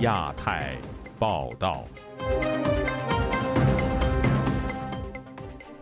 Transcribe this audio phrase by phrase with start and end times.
[0.00, 0.78] 亚太
[1.18, 1.84] 报道，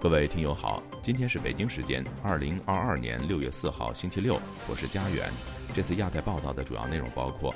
[0.01, 5.31] 各位听友好，今天是北京时间二零二二年六月四号星期六，我是佳远。
[5.73, 7.55] 这次亚太报道的主要内容包括：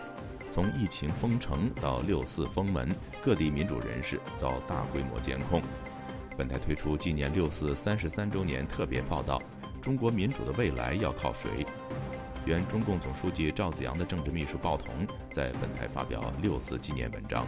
[0.53, 2.95] 从疫情封城到六四封门，
[3.25, 5.61] 各地民主人士遭大规模监控。
[6.37, 9.43] 本台推出纪念六四三十三周年特别报道：
[9.81, 11.67] 中国民主的未来要靠谁？
[12.45, 17.47] 原中共总书记赵紫阳的政治秘书鲍彤在本台发表六四纪念文章。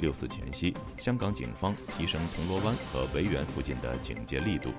[0.00, 4.70] 六四前夕，香港警方提升铜锣湾和维园附近的警戒力度。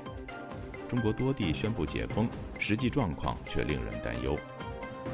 [0.89, 4.35] 中国多地宣布解封，实际状况却令人担忧。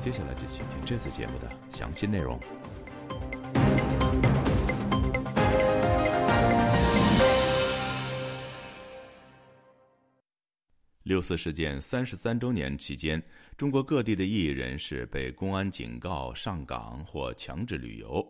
[0.01, 2.39] 接下来就请听这次节目的详细内容。
[11.03, 13.21] 六四事件三十三周年期间，
[13.57, 18.23] 中国各地的异议人士被公安警告上岗或强制旅游，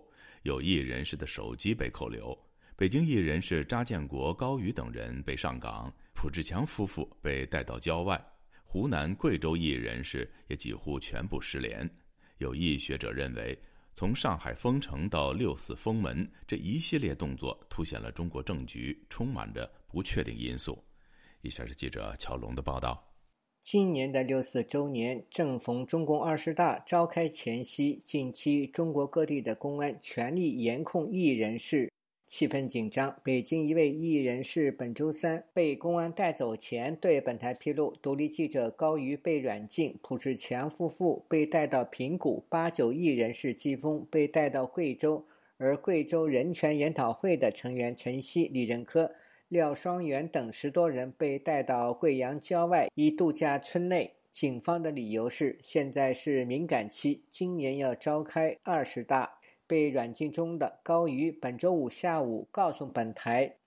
[0.44, 2.34] 有异议人士的手机被扣留。
[2.78, 8.18] 北京异议人士查建国、高宇等人被上岗，朴志强夫妇被带到郊外。
[8.64, 11.90] 湖南、贵州异议人士也几乎全部失联。
[12.38, 13.58] 有异学者认为，
[13.94, 20.82] 从上海封城到六四封门这一系列动作，凸显了中国政局充满着不确定因素。
[21.42, 23.04] 以下是记者乔龙的报道。
[23.70, 31.92] 今年的六四周年正逢中共二十大召开前夕，近期中国各地的公安全力严控异议人士，
[32.26, 33.14] 气氛紧张。
[33.26, 45.26] 北京一位异议人士本周三被公安带走前，对本台披露，独立记者高瑜被软禁，朴志强夫妇被带到平谷，八九亿人士季风被带到贵州，
[45.58, 49.12] 而贵州人权研讨会的成员陈希、李仁科。
[49.50, 59.40] 廖双元等十多人被带到贵阳郊外一度假村内，警方的理由是现在是敏感期，今年要召开二十大。
[59.66, 63.58] 被软禁中的高瑜本周五下午告诉本台：“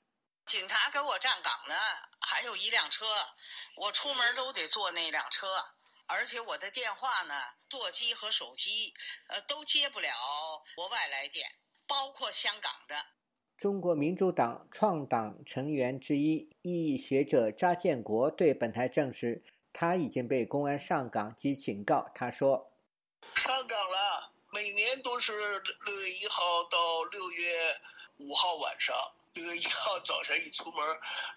[0.47, 1.75] 警察给我站岗呢，
[2.21, 3.04] 还有一辆车，
[3.77, 5.47] 我出门都得坐那辆车，
[6.06, 7.34] 而且我的电话呢，
[7.69, 8.94] 座机和手机，
[9.28, 10.10] 呃，都接不了
[10.75, 11.47] 国外来电，
[11.87, 12.97] 包括香港的。”
[13.60, 22.10] 中国民主党创党成员之一、异议学者查建国对本台证实，他已经被公安上岗及警告。
[22.15, 22.72] 他说
[23.37, 25.34] ：“上岗了，每年都是
[25.84, 27.76] 六月一号到六月
[28.16, 28.97] 五号晚上。
[29.34, 30.82] 六月一号早晨一出门，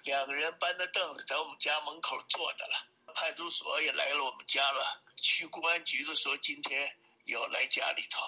[0.06, 3.14] 两个人搬着凳子在我们家门口坐着了。
[3.14, 5.04] 派出所也来了我们家了。
[5.18, 6.90] 去公安局的说今天
[7.26, 8.22] 要来家里头。”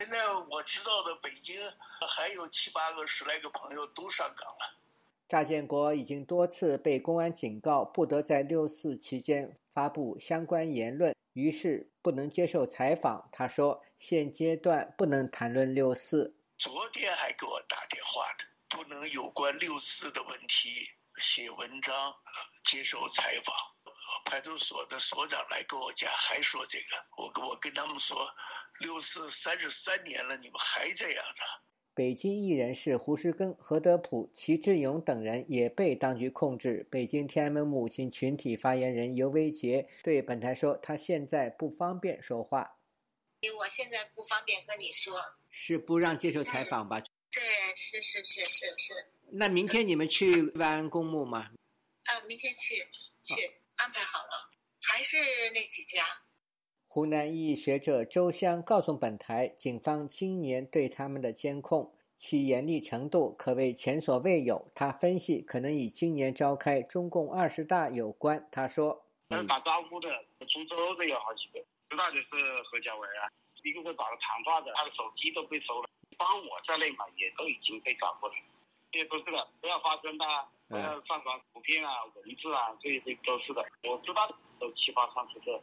[0.00, 1.56] 现在我知道的，北京
[2.08, 4.78] 还有七八个、十来个朋友都上岗了。
[5.28, 13.28] 查建国已经多次被公安警告，不得在六四期间发布相关言论，于是不能接受采访。
[13.32, 22.14] 他说：“现阶段不能谈论六四。”昨天还给我打电话呢，不能有关六四的问题写文章、
[22.64, 23.52] 接受采访。
[24.24, 28.16] 派出所的所长来跟我讲，还说这个，我跟我跟他们说。
[28.80, 31.42] 六四三十三年了，你们还这样的？
[31.94, 36.86] 北京艺人是胡世根、何德普、齐志勇等人也被当局控制。
[36.88, 42.78] 北京天安门母亲群体发言人尤维杰对本台说：“他现在不方便说话。”
[43.58, 45.20] 我现在不方便跟你说。
[45.50, 47.00] 是不让接受采访吧？
[47.00, 47.42] 对，
[47.74, 48.94] 是是是是是。
[49.32, 51.40] 那明天你们去万安公墓吗？
[51.40, 52.76] 啊，明天去
[53.20, 54.48] 去安排好了，
[54.82, 55.16] 还是
[55.52, 56.04] 那几家。
[56.98, 64.66] 湖南裔学者周湘告诉本台，警方今年对他们的监控，其严厉程度可谓前所未有。
[64.74, 68.44] 他分析，可能与今年召开中共二十大有关。
[68.50, 69.06] 他说
[69.46, 70.10] ：“打招呼的、
[70.40, 72.26] 株洲的有好几个，知道的是
[72.64, 73.30] 何家伟啊，
[73.62, 75.88] 一个个打了长发的，他的手机都被收了，
[76.18, 78.34] 包我在内嘛，也都已经被抓过了。
[78.90, 80.26] 这些都是的，不要发声的，
[80.66, 83.64] 不要上传图片啊、文字啊，这些都是的。
[83.84, 84.26] 我知道
[84.58, 85.62] 都七八上出这。”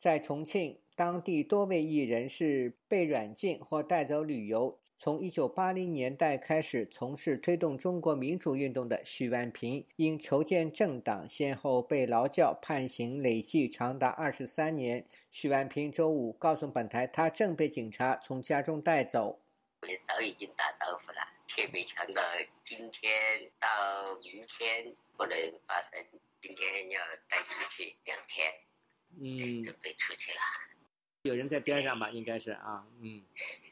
[0.00, 4.78] 在重庆，当地多位艺人是被软禁或带走旅游。
[4.96, 15.04] 从1980年代开始从事推动中国民主运动的许万平，因筹建政党，先后被劳教判刑，累计长达二十三年。
[15.30, 19.38] 许万平周五告诉本台，他正被警察从家中带走。
[19.82, 22.22] 都已经打招呼了，特别强调
[22.64, 23.12] 今天
[23.60, 23.68] 到
[24.24, 25.36] 明天不能
[25.66, 26.02] 发生，
[26.40, 28.69] 今天要带出去两天。
[29.18, 30.38] 嗯，准备出去了。
[31.22, 32.10] 有人在边上吧？
[32.10, 33.22] 应该是啊，嗯。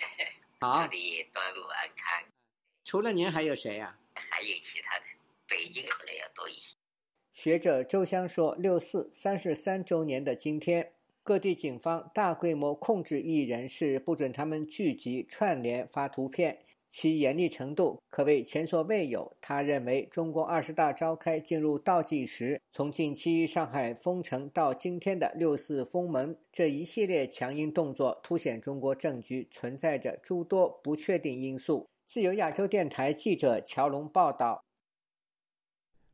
[0.61, 0.87] 好。
[0.87, 2.29] 这里端午安康。
[2.85, 3.99] 除了您，还有谁呀？
[4.14, 5.05] 还有其他的，
[5.46, 6.75] 北京可能要多一些。
[7.32, 10.93] 学者周湘说，六四三十三周年的今天，
[11.23, 16.64] 各地警方大规模控制艺人是，不准他们聚集、串联、发图片。
[16.90, 19.31] 其严厉程度可谓前所未有。
[19.40, 31.87] 他认为，中国二十大召开进入倒计时，从近期上海封城到今天的六四封门，这一系列强硬动作凸显中国政局存在着诸多不确定因素。
[32.06, 34.64] 自由亚洲电台记者乔龙报道。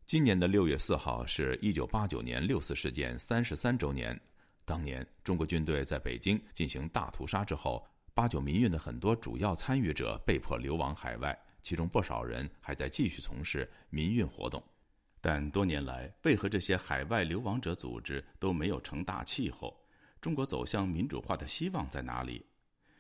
[0.07, 4.21] 今年的六月四号是一九八九年六四事件三十三周年。
[4.65, 7.87] 当年，中国军队在北京进行大屠杀之后。
[8.15, 14.63] 八九民运的很多主要参与者被迫流亡海外，其中不少人还在继续从事民运活动。
[15.21, 19.77] 但多年来，为何这些海外流亡者组织都没有成大气候？
[20.21, 22.47] 中国走向民主化的希望在哪里？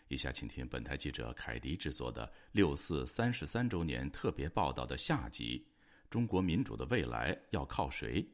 [0.08, 5.64] 以下请听本台记者凯迪制作的六四三十三周年特别报道的下集：
[6.10, 8.26] 中国民主的未来要靠谁？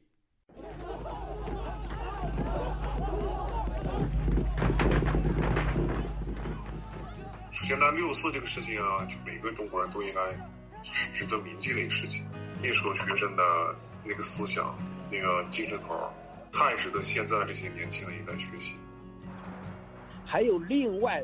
[7.53, 10.21] 现在六四这个事情啊，就每个中国人都应该
[10.83, 12.25] 是值得铭记的一个事情。
[12.63, 13.43] 那时候学生的
[14.05, 14.77] 那个思想、
[15.11, 16.11] 那个精神头儿，
[16.53, 18.75] 太值得现在这些年轻人一代学习。
[20.25, 21.23] 还有另外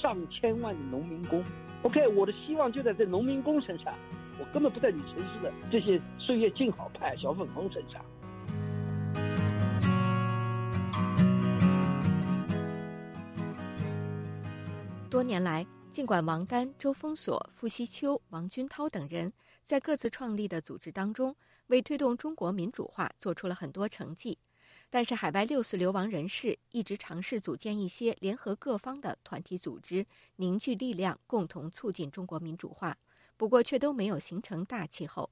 [0.00, 1.42] 上千万的农民工
[1.82, 3.92] ，OK，我的希望就在这农民工身上，
[4.38, 8.00] 我根本不在你城市的这些岁月静好派、小粉红身上。
[15.16, 19.32] 多年来，尽管王丹、周峰锁、傅西秋、王军涛等人
[19.62, 21.34] 在各自创立的组织当中
[21.68, 24.36] 为推动中国民主化做出了很多成绩，
[24.90, 32.98] 但是海外六四流亡人士一直尝试组建一些联合各方的团体组织，凝聚力量，共同促进中国民主化。
[33.38, 35.30] 不过，却都没有形成大气候。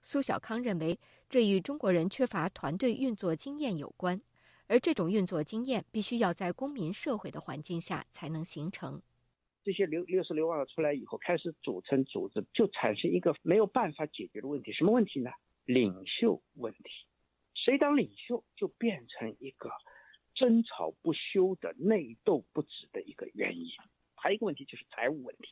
[0.00, 0.96] 苏小康认为，
[1.28, 4.22] 这与中国人缺乏团队运作经验有关，
[4.68, 9.02] 而这种运作经验必须要在公民社会的环境下才能形成。
[9.64, 14.72] 这些流六十流亡者出来以后，开始组成组织，就产生一个没有办法解决的问题。
[14.72, 15.30] 什么问题呢？
[15.64, 16.90] 领袖问题。
[17.54, 19.70] 谁当领袖，就变成一个
[20.34, 23.66] 争吵不休的内斗不止的一个原因。
[24.14, 25.48] 还有一个问题就是财务问题。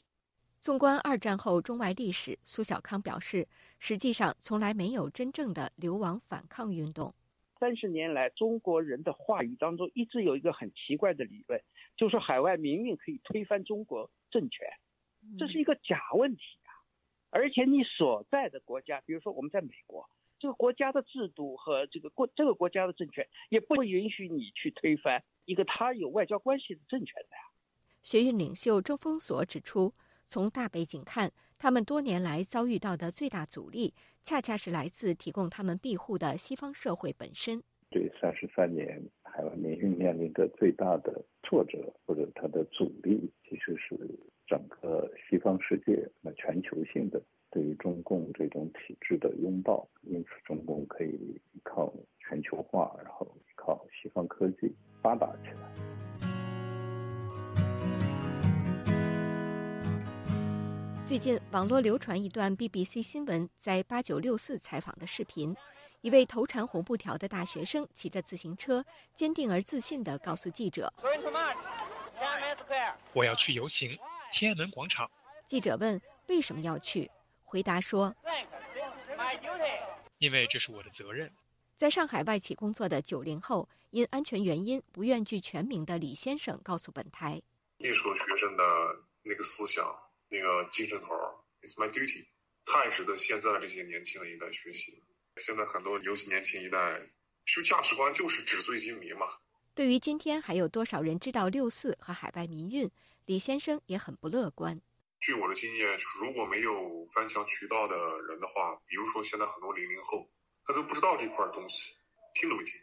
[0.60, 3.48] 纵观二战后中外历史，苏小康表示，
[3.78, 7.14] 实际上从来没有真正的流亡反抗运动。
[7.58, 11.58] 三十年来，中国人的话语当中一直有一个很奇怪的理论。
[11.96, 14.66] 就是海外明明可以推翻中国政权，
[15.38, 16.70] 这是一个假问题啊！
[17.30, 20.08] 而且你所在的国家，比如说我们在美国，
[20.38, 27.42] 这个国家的制度和这个国这个国家的政权，也不会允许你去推翻一个他有外交关系的政权的呀。
[28.02, 29.94] 学运领袖周峰所指出，
[30.26, 37.62] 从大背景看，他们多年来遭遇到的最大阻力，恰恰是来自提供他们庇护的西方社会本身。
[37.90, 39.00] 对三十三年，
[39.34, 43.96] 台湾民运面临的最大的挫折或者它的阻力，其实是
[44.46, 47.20] 整个西方世界那全球性的
[47.50, 49.88] 对于中共这种体制的拥抱。
[50.02, 51.08] 因此，中共可以
[51.52, 54.70] 依靠全球化，然后依靠西方科技
[55.00, 55.72] 发达起来。
[61.06, 65.54] 最近，网络流传一段 BBC 新闻在八九六四采访的视频。
[66.02, 68.84] 一位头缠红布条的大学生骑着自行车，
[69.14, 70.92] 坚定而自信地告诉记者
[73.14, 73.96] ：“我要去游行，
[74.32, 75.08] 天安门广场。”
[75.46, 77.08] 记者问：“为什么要去？”
[77.44, 78.12] 回答说
[80.18, 81.32] ：“因为这是我的责任。”
[81.76, 87.40] 在上海外企工作的九零后，因安全原因不愿具全名的李先生告诉本台
[87.78, 88.64] ：“那时候学生的
[89.22, 89.86] 那个思想、
[90.28, 91.14] 那个精神头
[91.62, 92.26] ，It's my duty，
[92.64, 94.98] 太值得现在这些年轻人一代学习了。”
[95.36, 97.00] 现在很多尤其年轻一代，
[97.44, 99.26] 就价值观就是纸醉金迷嘛。
[99.74, 102.90] 对于今天还有多少人知道六四和海外民运，
[103.24, 104.80] 李先生也很不乐观。
[105.18, 110.28] 据我的经验，就是如果没有翻墙渠道的人的话，比如说现在很多零零后，
[110.64, 111.94] 他都不知道这块东西，
[112.34, 112.74] 听都没听。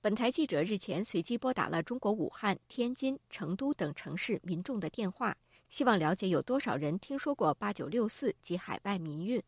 [0.00, 5.36] 本台记者日前随机拨打了中国武汉、天津、成都等城市民众的电话，
[5.68, 9.40] 希望了解有多少人听说过八九六四及海外民运。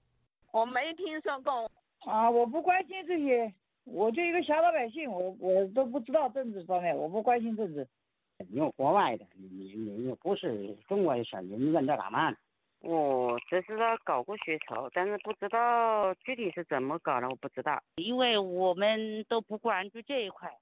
[0.53, 1.69] 我没听说过。
[2.05, 3.53] 啊，我不关心这些，
[3.85, 7.87] 我就一个小老百姓，我我都不知道政治方面，我不关心政治。
[8.51, 12.35] 你有国外的，你你你不是中国的事你问这干嘛？
[12.81, 20.53] 我只知道搞过学潮，但是不知道具体是怎么搞的，我不知道，因为我们都不关注这一块。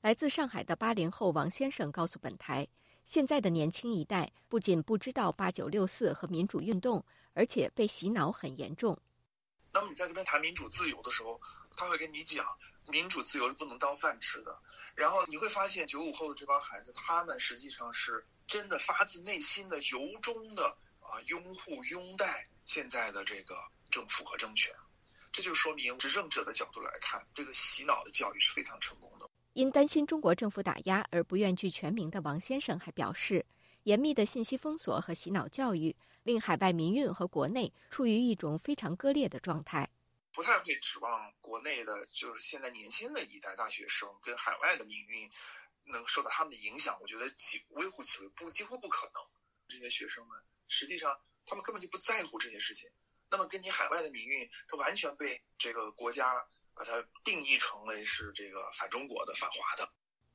[0.00, 2.66] 来自上海的八零后王先生告诉本台，
[3.04, 7.04] 现在的年轻一代不仅不知道八九六四和民主运动，
[7.34, 8.96] 而且被洗脑很严重。
[9.78, 11.40] 当你在跟他谈民主自由的时候，
[11.76, 12.44] 他会跟你讲，
[12.88, 14.58] 民主自由是不能当饭吃的。
[14.96, 23.54] 然后你会发现，九五后的这帮孩子，他们实际上是真的发自内心的、由衷的啊拥护、拥戴现在的这个
[23.88, 24.74] 政府和政权。
[25.30, 29.30] 这就说明执政者的角度来看，这个洗脑的教育是非常成功的。
[29.52, 33.46] 因担心中国政府打压而不愿具全名的王先生还表示，
[33.84, 35.94] 严密的信息封锁和洗脑教育
[36.28, 39.88] 令海外民运和国内处于一种非常割裂的状态。
[40.30, 45.28] 不太会指望国内的，就是现在年轻的一代大学生跟海外的民运
[45.84, 46.98] 能受到他们的影响。
[47.00, 49.22] 我觉得几微乎其微，不几乎不可能。
[49.68, 52.90] 这些学生们实际上他们根本就不在乎这些事情。
[53.30, 56.30] 那么跟你海外的民运，是完全被这个国家
[56.74, 59.90] 把它定义成为是这个反中国的、反华的。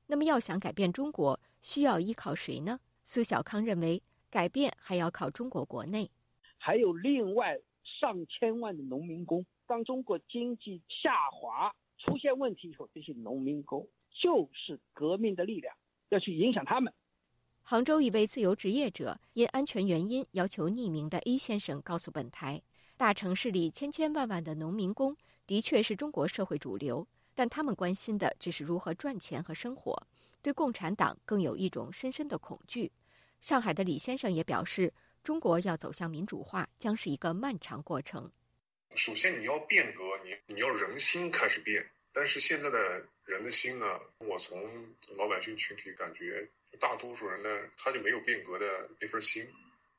[0.07, 2.79] 那么要想改变中国，需要依靠谁呢？
[3.05, 4.01] 苏小康认为，
[4.33, 6.09] 改变还要靠中国国内，
[6.57, 9.45] 还有另外上千万的农民工。
[9.67, 15.75] 当中国经济下滑出现问题以后，这些农民工就是革命的力量，
[16.09, 16.91] 要去影响他们。
[17.61, 22.59] 杭州一位自由职业者因安全原因要求匿名的 A 先生告诉本台：
[22.97, 29.95] 大城市里千千万万的农民工的确是中国社会主流，但他们关心的只是如何赚钱和生活，
[30.41, 32.91] 对共产党更有一种深深的恐惧。
[33.43, 38.31] 上海的李先生也表示，中国要走向民主化将是一个漫长过程。
[38.95, 41.85] 首先，你要变革，你你要人心开始变。
[42.13, 43.85] 但是现在的人的心呢，
[44.19, 44.57] 我从
[45.17, 48.65] 老百姓群体感觉，大多数人呢，他就没有变革的
[48.97, 49.45] 那份心。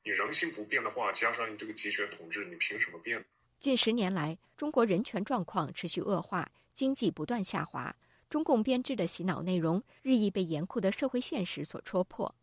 [0.02, 3.22] 你人心不变的话，加上你这个集权统治，你凭什么变？
[3.60, 7.94] 近十年来，中国人权状况持续恶化，经济不断下滑，
[8.30, 12.34] 中共编制的洗脑内容日益被严酷的社会现实所戳破。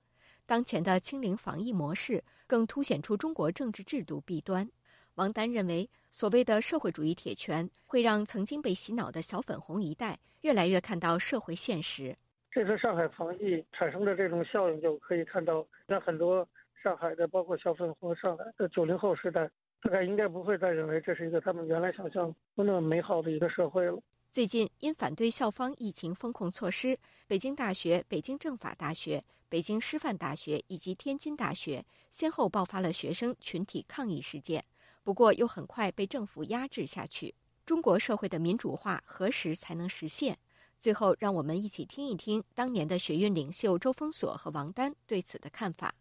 [0.52, 4.70] 当前的清零防疫模式，更凸显出中国政治制度弊端。
[5.16, 12.14] 王丹认为，所谓的社会主义铁拳会让曾经被洗脑的小粉红一代越来越看到社会现实。
[12.52, 16.46] 这次上海防疫产生的这种效应，就可以看到，那很多
[16.84, 19.50] 上海的，包括小粉红上来的九零后时代，
[19.82, 23.98] 大概应该不会再认为这是一个他们原来想象不那么美好的一个社会了。
[24.32, 26.98] 最近，因反对校方疫情风控措施，
[27.28, 34.64] 北京大学、北京政法大学、北京师范大学以及天津大学先后爆发了学生群体抗议事件。
[35.04, 37.36] 不过，又很快被政府压制下去。
[37.66, 40.38] 中国社会的民主化何时才能实现？
[40.80, 45.94] 最后，让我们一起听一听当年的学运领袖周峰锁和王丹对此的看法。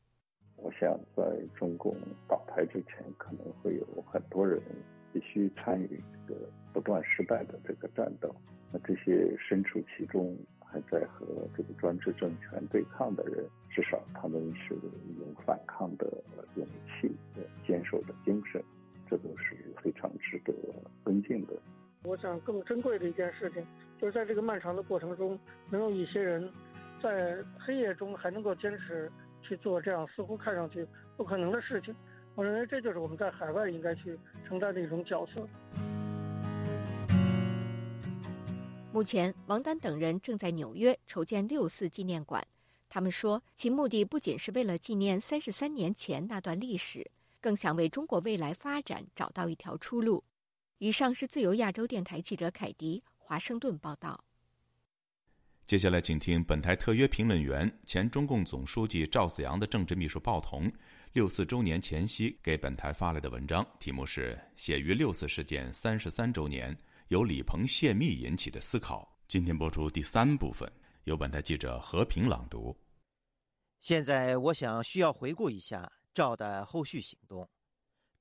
[0.54, 1.24] 我想，在
[1.58, 1.96] 中共
[2.28, 4.62] 倒台之前，可能会有很多人
[5.12, 6.40] 必须参与这个
[6.72, 8.34] 不断失败的这个战斗。
[8.72, 11.26] 那这些身处其中，还在和
[11.56, 16.06] 这个专制政权对抗的人，至少他们是有反抗的
[16.56, 17.10] 勇气、
[17.66, 18.62] 坚守的精神。
[19.08, 20.54] 这都是非常值得
[21.02, 21.54] 尊敬的。
[22.04, 23.66] 我想更珍贵的一件事情，
[23.98, 25.36] 就是在这个漫长的过程中，
[25.68, 26.48] 能有一些人
[27.02, 29.10] 在黑夜中还能够坚持
[29.42, 30.86] 去做这样似乎看上去
[31.16, 31.92] 不可能的事情。
[32.34, 35.46] 我认为这就是我们在海外应该去承担的一种角色。
[38.92, 42.44] 目前，王丹等人正在纽约筹建六四纪念馆。
[42.88, 47.10] 他们说，其目的不仅是为了纪念三十三年前那段历史。
[47.40, 50.22] 更想为中国未来发展找到一条出路。
[50.76, 54.24] 以上是自由亚洲电台记者凯迪华盛顿报道。
[55.66, 60.70] 接下来，请听本台特约评论员、前中共总书记赵紫阳的政治秘书鲍彤
[61.12, 66.76] 六四周年前夕给本台发来的文章，题目是《写于六四事件三十三周年
[67.08, 69.02] 由李鹏泄密引起的思考》。
[69.26, 70.70] 今天播出第三部分，
[71.04, 72.76] 由本台记者和平朗读。
[73.80, 75.90] 现在，我想需要回顾一下。
[76.14, 77.48] 赵的后续行动，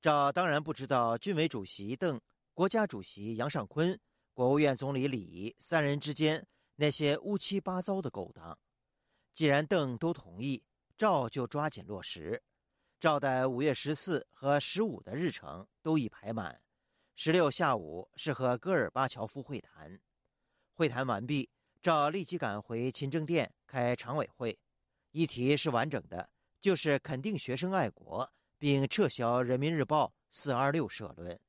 [0.00, 2.20] 赵当然不知道军委主席邓、
[2.54, 3.96] 国家主席杨尚昆、
[4.34, 6.44] 国务院总理李三人之间
[6.74, 8.58] 那些乌七八糟的勾当。
[9.32, 10.60] 既然邓都同意，
[10.98, 12.42] 赵就抓紧落实。
[13.00, 16.60] 赵的五月十四和十五的日程都已排满。
[17.16, 19.98] 十六下午是和戈尔巴乔夫会谈，
[20.74, 21.48] 会谈完毕，
[21.80, 24.58] 赵立即赶回勤政殿开常委会，
[25.12, 26.28] 议题是完整的。
[26.60, 31.40] 就是肯定学生爱国，并撤销《人民日报》四二六社论。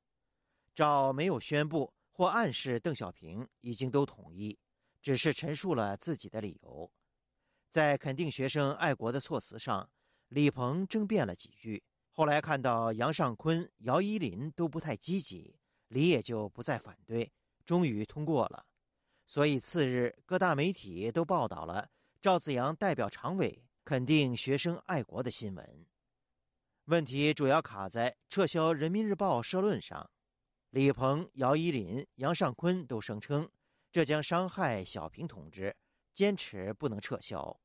[0.74, 4.58] 赵没有宣布或暗示邓小平已经都同意，
[5.02, 6.90] 只是陈述了自己的理由。
[7.68, 9.90] 在肯定学生爱国的措辞上，
[10.32, 11.82] 李鹏争辩了几句。
[12.12, 15.54] 后来看到杨尚昆、姚依林都不太积极，
[15.88, 17.30] 李也就不再反对，
[17.66, 18.64] 终于通过了。
[19.26, 21.88] 所以次日各大媒体都报道了
[22.20, 23.62] 赵子阳代表常委。
[23.84, 25.86] 肯定学生爱国的新闻，
[26.84, 30.08] 问题主要卡在撤销《人民日报》社论上。
[30.70, 33.50] 李鹏、姚依林、杨尚昆都声称，
[33.90, 35.76] 这将伤害小平同志，
[36.14, 37.60] 坚持不能撤销。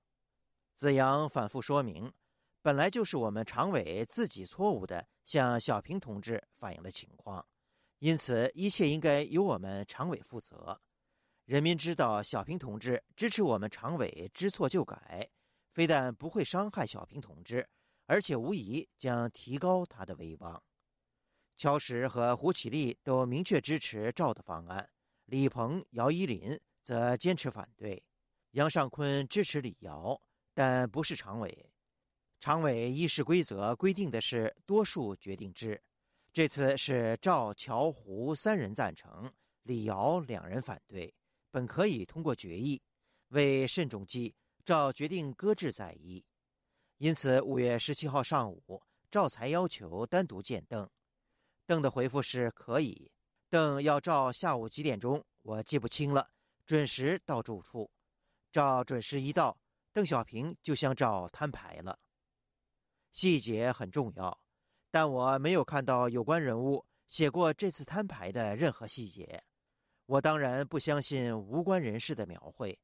[0.73, 2.11] 子阳反复说明，
[2.61, 7.45] 本来就是我们常委自己错误的向小平同志反映了情况，
[7.99, 10.81] 因此一切应该由我们常委负责。
[11.45, 15.29] 人民知道小平同志支持我们常委知错就改，
[15.71, 17.69] 非但不会伤害小平同志，
[18.05, 20.61] 而且无疑将提高他的威望。
[21.55, 24.89] 乔石和胡启立都明确支持赵的方案，
[25.25, 28.03] 李鹏、姚依林则坚持反对，
[28.51, 30.21] 杨尚昆支持李瑶。
[30.53, 31.71] 但不是常委，
[32.39, 35.81] 常委议事规则规定的是多数决定制。
[36.31, 39.31] 这次是赵、乔、胡三人赞成，
[39.63, 41.13] 李、姚两人反对，
[41.49, 42.81] 本可以通过决议。
[43.29, 46.23] 为慎重计，赵决定搁置再议。
[46.97, 50.89] 因此，五月十七号上午，赵才要求单独见邓。
[51.65, 53.11] 邓的回复是可以，
[53.49, 56.29] 邓要赵下午几点钟，我记不清了，
[56.65, 57.89] 准时到住处。
[58.51, 59.57] 赵准时一到。
[59.91, 61.97] 邓小平就向赵摊牌了，
[63.17, 64.39] 细节很重要，
[64.91, 69.43] 但我没有看到有关人物写过这次摊牌的任何细节。
[70.05, 72.79] 我当然不相信无关人士的描绘，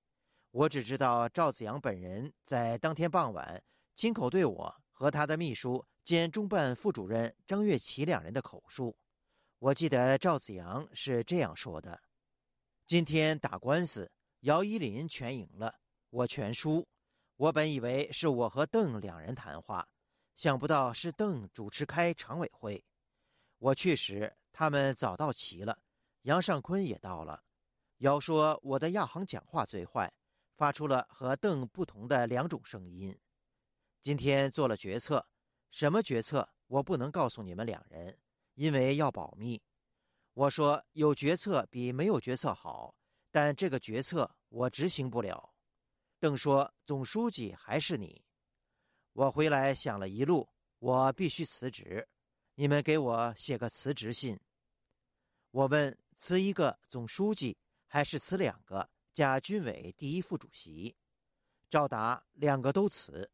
[0.49, 3.63] 我只知道赵子阳本人在当天傍晚
[3.95, 8.97] 亲口对我和他的秘书兼中办副主任张月琪两人的口述。
[9.59, 12.01] 我记得赵子阳是这样说的
[12.87, 15.75] ：“今天打官司，姚依林全赢了，
[16.09, 16.83] 我全输。”
[17.37, 19.87] 我本以为是我和邓两人谈话，
[20.35, 22.83] 想不到是邓主持开常委会。
[23.59, 25.79] 我去时，他们早到齐了，
[26.23, 27.43] 杨尚昆也到了。
[27.99, 30.11] 姚说我的亚航讲话最坏，
[30.55, 33.17] 发出了和邓不同的两种声音。
[34.01, 35.25] 今天做了决策，
[35.71, 38.17] 什么决策我不能告诉你们两人，
[38.55, 39.61] 因为要保密。
[40.33, 42.93] 我说有决策比没有决策好，
[43.31, 45.53] 但这个决策我执行不了。
[46.19, 48.25] 邓说：“总书记还是你。”
[49.13, 52.07] 我回来想了一路，我必须辞职。
[52.55, 54.39] 你们给我写个辞职信。
[55.51, 60.95] 我问：辞一个总书记，还是辞两个加军委第一副主席？
[61.69, 63.29] 赵达：两个都辞。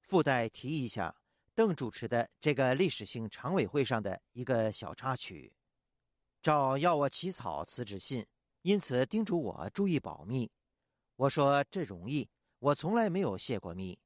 [0.00, 1.14] 附带提一下，
[1.54, 5.52] 邓主持的这个历史性常委会上的一个小插曲。
[6.40, 8.26] 赵要我起草辞职信，
[8.62, 10.50] 因此叮嘱我注意保密。
[11.16, 12.26] 我说这容易，
[12.58, 13.98] 我从来没有泄过密。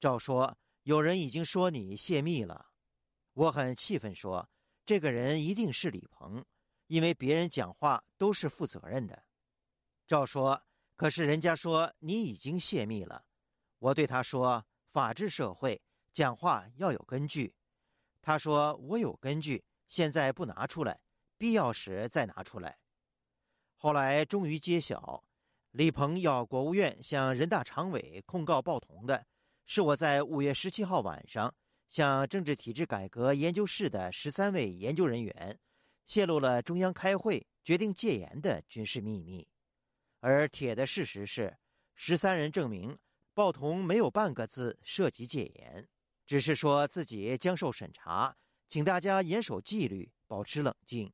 [0.00, 2.70] 赵说有人已经说你泄密了，
[3.34, 4.48] 我很气愤，说
[4.86, 6.42] 这个人一定是李鹏，
[6.86, 9.22] 因为别人讲话都是负责任的。
[10.06, 10.64] 赵说
[10.96, 13.26] 可是人家说你已经泄密了，
[13.78, 15.80] 我对他说法治社会
[16.14, 17.54] 讲话要有根据。
[18.22, 20.98] 他说我有根据，现在不拿出来，
[21.36, 22.78] 必要时再拿出来。
[23.76, 25.22] 后来终于揭晓。
[25.72, 29.24] 李鹏要国务院向人大常委控告报童的，
[29.72, 31.54] 是我在五月十七号晚上
[31.88, 35.56] 向政治体制改革研究室的十三位研究人员
[36.06, 39.46] 泄露了中央开会决定戒严的军事秘密，
[40.18, 41.56] 而铁的事实是，
[41.94, 42.98] 十三人证明
[43.32, 45.88] 鲍同没有半个字涉及戒严，
[46.26, 51.12] 只是说自己将受审查，请大家严守纪律，保持冷静。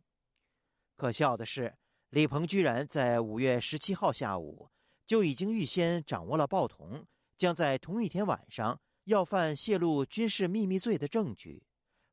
[0.97, 1.77] 可笑的是。
[2.09, 4.71] 李鹏居然在五月十七号下午
[5.05, 11.67] 就已经预先掌握了鲍同将在同一天晚上要犯泄露军事秘密罪的证据，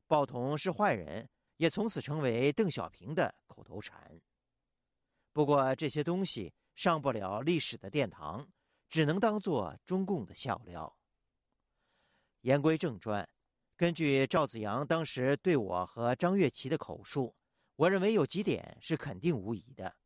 [0.06, 4.20] 报童是坏人，也从此成为邓小平的口头禅。
[5.32, 8.48] 不过这些东西上不了历史的殿堂，
[8.88, 10.96] 只能当做中共的笑料。
[12.42, 13.26] 言归正传，
[13.76, 17.34] 根据赵子阳当时对我和张月琪的口述。
[17.76, 19.96] 我认为有几点是肯定无疑的：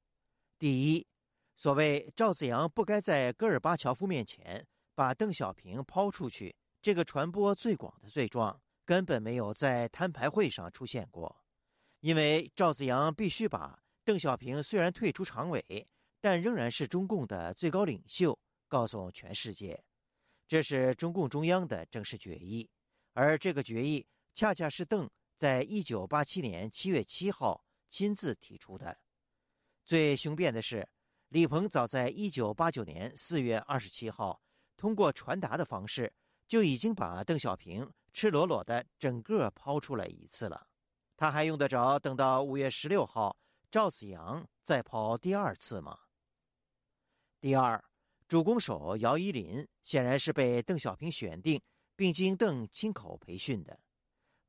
[0.59, 1.07] 第一，
[1.55, 4.67] 所谓赵子阳不该在戈尔巴乔夫面前
[4.99, 11.41] 把邓小平抛出去，这个传播最广的罪状根本没有在摊牌会上出现过，
[12.01, 15.89] 因为赵子阳必须把邓小平虽然退出常委，
[16.21, 19.81] 但仍然是中共的最高领袖告诉全世界，
[20.49, 22.69] 这是中共中央的正式决议，
[23.13, 25.09] 而这个决议恰恰是邓。
[25.37, 28.99] 在一九八七年七月七号亲自提出的。
[29.85, 30.89] 最雄辩的是，
[31.29, 34.43] 李鹏早在一九八九年四月二十七号
[34.79, 36.11] 通过传达的方式，
[36.47, 40.67] 就已经把邓小平赤裸裸的整个抛出来一次了。
[41.17, 43.37] 他还用得着等到五月十六号
[43.71, 45.99] 赵子阳再抛第二次吗？
[47.41, 47.85] 第二，
[48.29, 51.61] 主攻手姚依林显然是被邓小平选定，
[51.97, 53.81] 并经邓亲口培训的。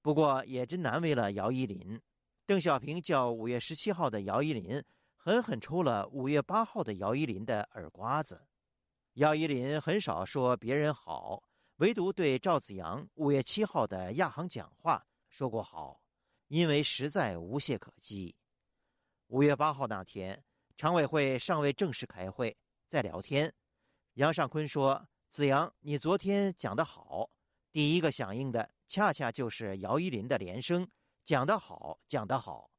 [0.04, 2.00] 不过也真难为了姚依林，
[2.46, 4.82] 邓小平叫五月十七号的姚依林
[5.16, 8.48] 狠狠抽了五月八号的姚依林的耳刮子。
[9.20, 11.44] 姚依林很少说别人好，
[11.80, 16.00] 唯独对赵子阳五月七号的亚行讲话说过好，
[16.48, 18.34] 因为实在无懈可击。
[19.28, 20.42] 五月八号那天，
[20.78, 22.56] 常委会尚未正式开会，
[22.88, 23.54] 在聊天，
[24.14, 27.30] 杨尚昆说：“子阳，你昨天讲得好。”
[27.74, 30.90] 第一个响应的恰恰就是姚依林的连声
[31.26, 32.72] ：“讲得好，讲得好。”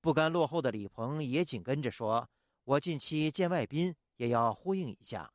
[0.00, 2.30] 不甘落后的李鹏也紧跟着说
[2.62, 5.28] ：“我近期见外宾也要呼应一下。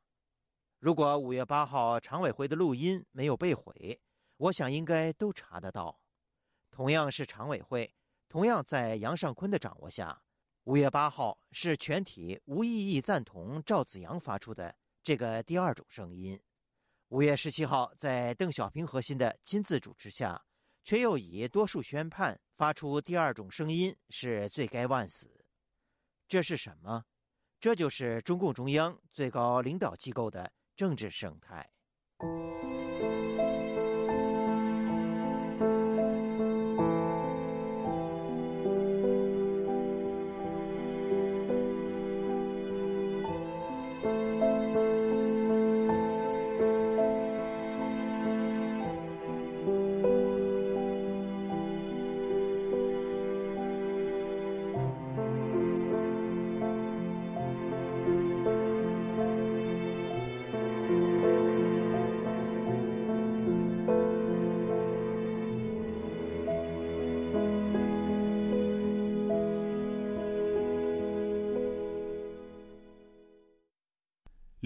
[0.80, 4.00] 如果五月八号常委会的录音没有被毁，
[4.36, 6.00] 我想应该都查得到。
[6.70, 7.92] 同样是常委会，
[8.28, 10.22] 同样在杨尚昆的掌握下，
[10.64, 16.40] 五月八号是全体无异议赞同赵子阳发出的这个第二种声音。”
[17.10, 20.40] 五月十七号，在邓小平核心的亲自主持下，
[20.84, 25.44] 却又以多数宣判发出第二种声音，是罪该万死。
[26.28, 27.04] 这是什么？
[27.58, 31.68] 这就是中共中央最高领导机构的政治生态。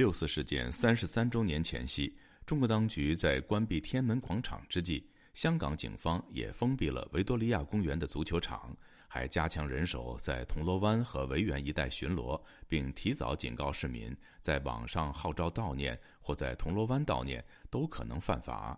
[0.02, 2.12] 六四事件三十三周年前夕，
[2.44, 18.76] 中国当局在关闭天安门广场之际，香港警方也封闭了维多利亚公园的足球场，还加强人手在铜锣湾和维园一带巡逻，并提早警告市民，在网上号召悼念或在铜锣湾悼念都可能犯法。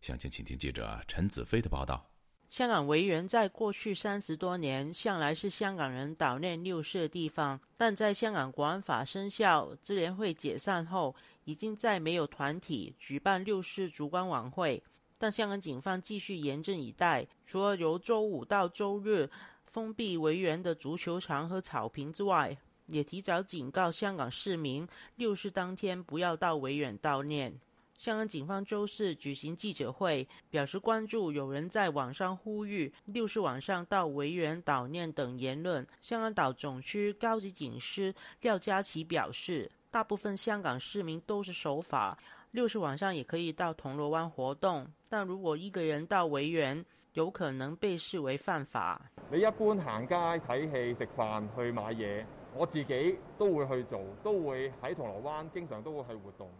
[0.00, 2.13] 详情，请听记者陈子飞的报道。
[2.54, 14.80] 香港维园在过去三十多年向来是香港人悼念六四的地方，但在香港国安法生效、支联会解散后，已经再没有团体举办六四烛光晚会。
[15.18, 19.28] 但香港警方继续严阵以待，除了由周五到周日
[19.64, 24.86] 封闭维园的足球场和草坪之外，也提早警告香港市民，
[25.16, 27.58] 六四当天不要到维园悼念。
[27.96, 35.86] 香港警方周四举行记者会，表示关注有人在网上呼吁六十晚上到维园悼念等言论。
[36.00, 42.18] 香港岛总区高级警司廖嘉琪表示，大部分香港市民都是守法，
[42.50, 49.00] 六十晚上也可以到铜锣湾活动，但如果一个人到维园，有可能被视为犯法。
[49.30, 56.50] 你一般行街睇戏、食饭、去买嘢，我自己都会去做，都会喺铜锣湾经常都会去活动。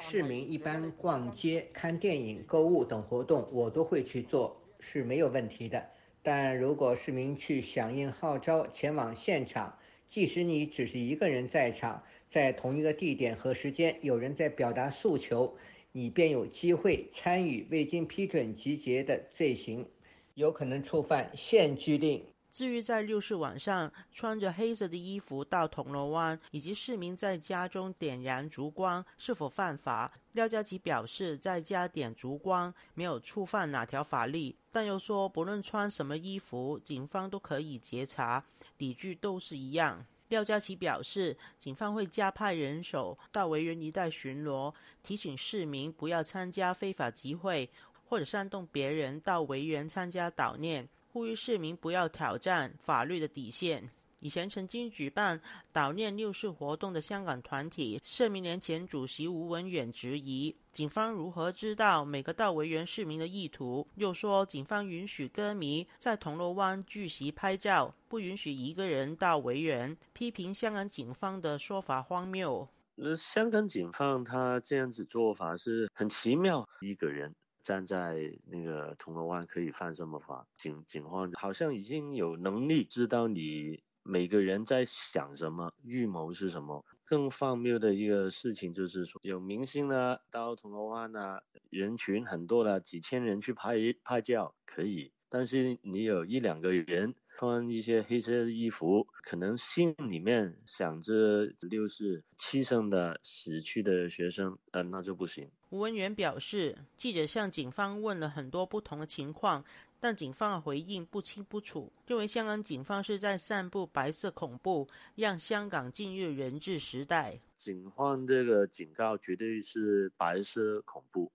[0.00, 5.88] 市民一般逛街、看电影、购物等活动，我都会去做，是没有问题的。
[6.22, 15.56] 但如果市民去响应号召前往现场，即使你只是一个人在场，在同一个地点和时间有人在表达诉求，
[15.92, 19.86] 你便有机会参与未经批准集结的罪行，
[20.34, 22.22] 有可能触犯限聚令。
[22.52, 38.44] 至于在六日晚上穿着黑色的衣服到铜锣湾，以及市民在家中点燃烛光是否犯法，廖家琪表示，在家点烛光没有触犯哪条法律，但又说不论穿什么衣服，警方都可以截查，
[38.78, 40.04] 理据都是一样。
[40.28, 47.68] 廖家琪表示，警方会加派人手到维园一带巡逻，提醒市民不要参加非法集会
[48.08, 50.88] 或者煽动别人到维园参加悼念。
[51.12, 53.90] 呼吁市民不要挑战法律的底线。
[54.22, 55.40] 以前曾经举办
[55.72, 72.68] 悼念六四活动的香港团体社民连前主席吴文远质疑警方如何知道每个到维园市民的意图，又说警方允许歌迷在铜锣湾聚集拍照，不允许一个人到维园，批评香港警方的说法荒谬。
[72.94, 77.34] 那香港警方他这样子做法是很奇妙，一个人。
[77.62, 80.46] 站在那个铜锣湾可以犯什么法？
[80.56, 86.84] 警警方好像已经有能力知道你每个人在想什么，预谋是什么。
[87.04, 105.50] 更荒谬的一个事情就是说，有明星呢到铜锣湾呢，人群很多的，几千人去拍拍照可以，但是你有一两个人穿一些黑色衣服，可能心里面想着六四七生的死去的学生，呃，那就不行。
[105.70, 109.64] 吴文元表示，记者向警方问了很多不同的情况，
[110.00, 117.38] 但警方回应不清不楚，认为香港警方是在散布白色恐怖，让香港进入人质时代。
[117.56, 121.30] 警方这个警告绝对是白色恐怖，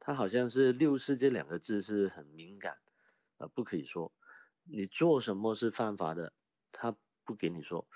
[0.00, 2.78] 他好像是六四这两个字是很敏感，
[3.38, 4.10] 呃，不可以说。
[4.64, 6.32] 你做什么是犯法的，
[6.72, 7.86] 他不给你说。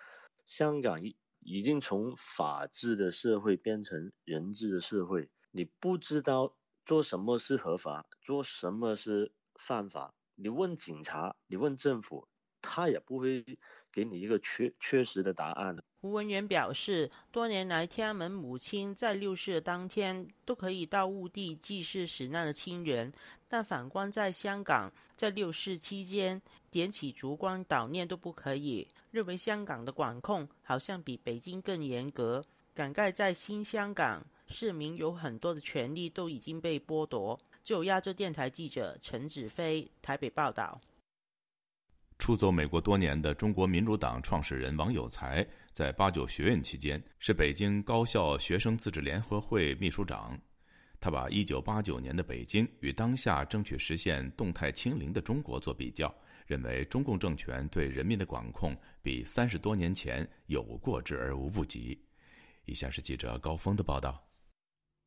[0.46, 6.52] 香港已已经从法治的社会变成人治的社会，你不知道
[6.84, 10.14] 做什么是合法，做什么是犯法。
[10.34, 12.26] 你问警察，你问政府，
[12.62, 13.44] 他也不会
[13.92, 15.76] 给你一个确确实的答案。
[16.00, 23.12] 胡文元表示，多年来，天安门母亲在六四当天都可以到墓地祭祀死难的亲人，
[23.46, 32.42] 但反观在香港，在六四期间点起烛光悼念都不可以，认为香港的管控好像比北京更严格。
[32.72, 37.38] 感慨在新香港，市民有很多的权利都已经被剥夺。
[37.62, 40.80] 就亚洲电台记者陈子飞台北报道。
[42.18, 50.38] 出走美国多年的中国民主党创始人王有才，在八九学运期间是北京高校学生自治联合会秘书长。
[51.00, 56.14] 他把一九八九年的北京与当下争取实现动态清零的中国做比较，
[56.46, 61.98] 认为中共政权对人民的管控比三十多年前有过之而无不及。
[62.66, 64.22] 以下是记者高峰的报道。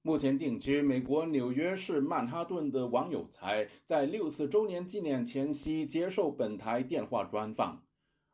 [0.05, 7.81] 目前定居美国纽约市曼哈顿的王有才，在六四周年纪念前夕接受本台电话专访。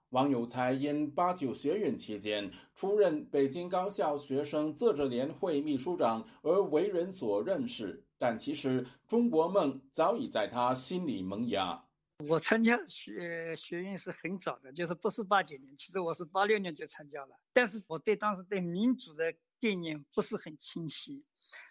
[0.10, 11.86] 王有才因八九学运期间出任北京高校学生自治联会秘书长而为人所认识，但其实中国梦早已在他心里萌芽。
[12.28, 21.24] 我参加学学运是很早的，就是不是八九年，其实我是八六年就参加了，但是我对当时对民主的概念不是很清晰。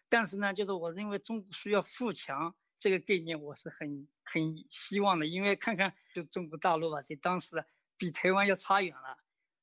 [0.08, 5.26] 但是呢，就是我认为中国需要富强这个概念，我是很很希望的。
[5.26, 7.64] 因为看看就中国大陆吧，在当时
[7.96, 9.18] 比台湾要差远了。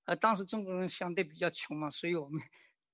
[0.05, 2.39] 呃，当时中国人相对比较穷嘛，所以我们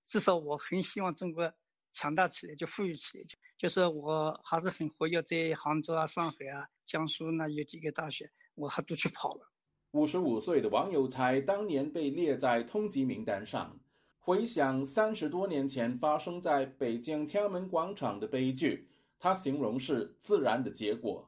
[0.04, 1.54] 至少我很希望中国
[1.92, 3.24] 强大起来，就富裕起来。
[3.26, 9.52] 就就是我还是很活跃在杭州啊、上海啊、江苏那有几个大学，我还都去跑了。
[9.92, 13.80] 五十五岁的王有才当年被列在通缉名单上。
[14.24, 21.28] 回想三十多年前发生在北京天安门广场的悲剧，他形容是自然的结果。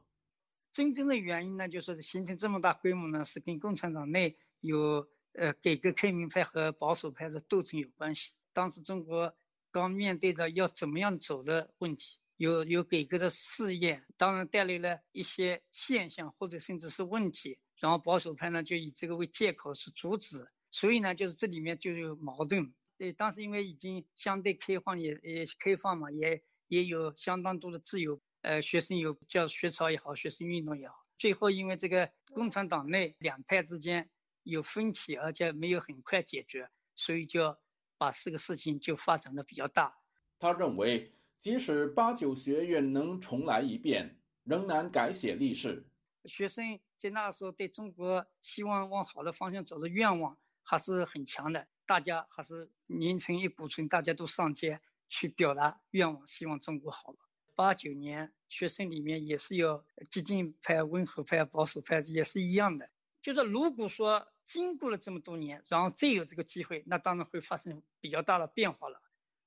[0.72, 8.30] 真正的原因呢，就是形成这么大规模呢，是跟共产党内有呃改革开明派和保守派的斗争有关系。
[8.52, 9.34] 当时中国
[9.72, 22.72] 刚面对着要怎么样走的问题，有有改革的试验，当然带来了一些现象或者甚至是问题，然后保守派呢就以这个为借口去阻止，所以呢，就是这里面就有矛盾。
[22.96, 28.20] 对，当时因为已经相对开放，也也开放嘛，也也有相当多的自由。
[28.42, 31.02] 呃，学生有叫学潮也好，学生运动也好。
[31.18, 34.10] 最后因为这个共产党内两派之间
[34.42, 37.56] 有分歧，而且没有很快解决，所以就
[37.96, 39.96] 把这个事情就发展的比较大。
[40.38, 45.88] 他认为，即使八九学院能重来一遍，仍难改写历史。
[46.26, 51.66] 学生在那时候对中国希望往好的方向走的愿望还是很强的。
[51.86, 57.18] 大家还是拧成一股绳，大家都上街去表达愿望，希望中国好了。
[57.54, 62.90] 八九年学生里面也是有激进派、温和派、保守派，也是一样的。
[63.22, 69.00] 就是如果说经过了这么多年，然后再有这个机会，那当然会发生比较大的变化了。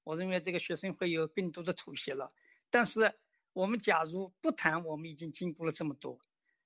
[0.03, 2.31] 我认为这个学生会有更多的妥协了。
[2.69, 3.13] 但是
[3.53, 6.19] 我们假如不谈，我们已经经过了这么多，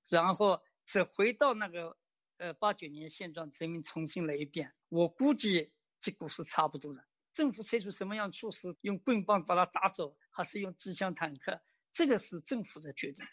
[0.08, 1.96] 然后再回到那个。
[2.38, 7.04] 呃，八九年现状，人民重新来一遍，我估计结果是差不多的。
[7.32, 11.60] 政府采取什么样措施，用棍棒把它打走，还是用机枪坦克，
[11.92, 13.24] 这个是政府的决定。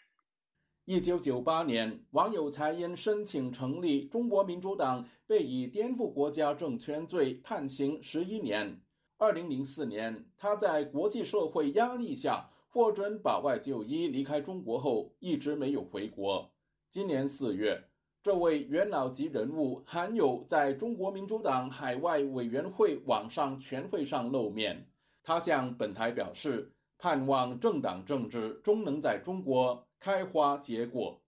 [0.84, 8.80] 一九九八年，王有才因申请成立中国民主党，被以颠覆国家政权罪判刑十一年。
[9.18, 16.54] 二零零四年，他在国际社会压力下获准保外就医，离开中国后一直没有回国。
[16.88, 17.89] 今年四月。
[18.22, 24.86] 这位元老级人物罕有在中国民主党海外委员会网上全会上露面。
[25.22, 31.18] 他向本台表示，盼望政党政治终能在中国开花结果。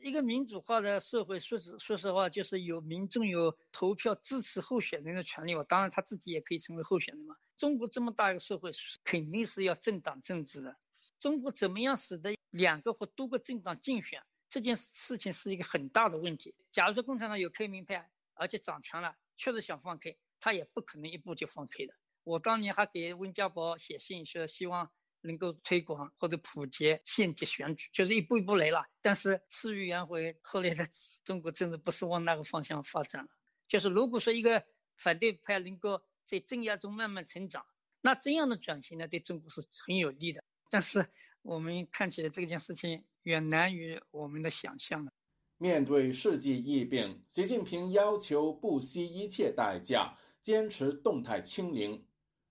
[0.00, 5.62] 一个民主化的社会，说实说实话，就是有民众有投票支持候选人的权利嘛。
[5.64, 7.36] 当然，他自己也可以成为候选人嘛。
[7.58, 8.70] 中国这么大一个社会，
[9.04, 10.74] 肯定是要政党政治的。
[11.18, 14.22] 中国怎么样使得两个或多个政党竞选？
[14.50, 16.54] 这件事情是一个很大的问题。
[16.72, 21.94] 假如说共产党有开明派，而且掌权了，确实想放开，他也不可能一步就放开的。
[22.24, 24.90] 我当年还给温家宝写信说，希望
[25.22, 28.86] 能够推广或者普及县级选举，就是一步一步来了。
[29.02, 30.86] 但是事与愿违，后来的
[31.24, 33.30] 中国政治不是往那个方向发展了。
[33.66, 34.64] 就是如果说一个
[34.96, 37.66] 反对派能够在镇压中慢慢成长，
[38.00, 40.42] 那这样的转型呢，对中国是很有利的。
[40.70, 41.06] 但是
[41.42, 45.12] 我们看起来这件事情远难于我们的想象了。
[45.58, 52.02] 面对世纪疫病，习近平要求不惜一切代价坚持动态清零，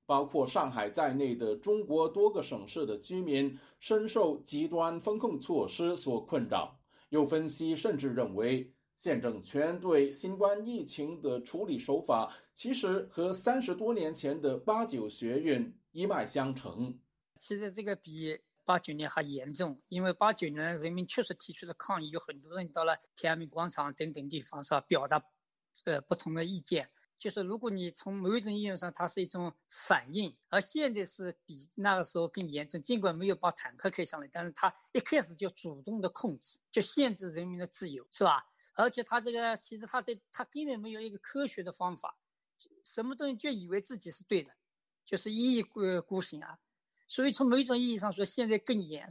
[0.06, 6.80] 包括上海在内的中国多个省市的居民深受极端风控措施所困扰。
[7.10, 8.72] 有分析甚至认为。
[9.00, 16.98] 现政权对新冠疫情的处理手法，其实和三十多年前的八九学运一脉相承。
[17.38, 18.36] 其实这个比
[18.68, 25.24] 八九年还严重，因为八九年人民确实提出了抗议，有很多人到了天安门广场等等地方是吧，表达
[25.86, 26.90] 呃不同的意见。
[27.18, 32.82] 就是如果你从某一种意义上，它是一种反应，而现在是比那个时候更严重。
[32.82, 38.46] 尽管没有把坦克开上来，但是他一开始就主动的控制，就限制人民的自由，是吧？
[38.76, 42.20] 而且他这个其实他对他根本没有一个科学的方法，
[42.84, 44.54] 什么东西就以为自己是对的，
[45.06, 46.60] 就是一意孤孤行啊。
[47.08, 49.10] 所以从某种意义上说，现在更严。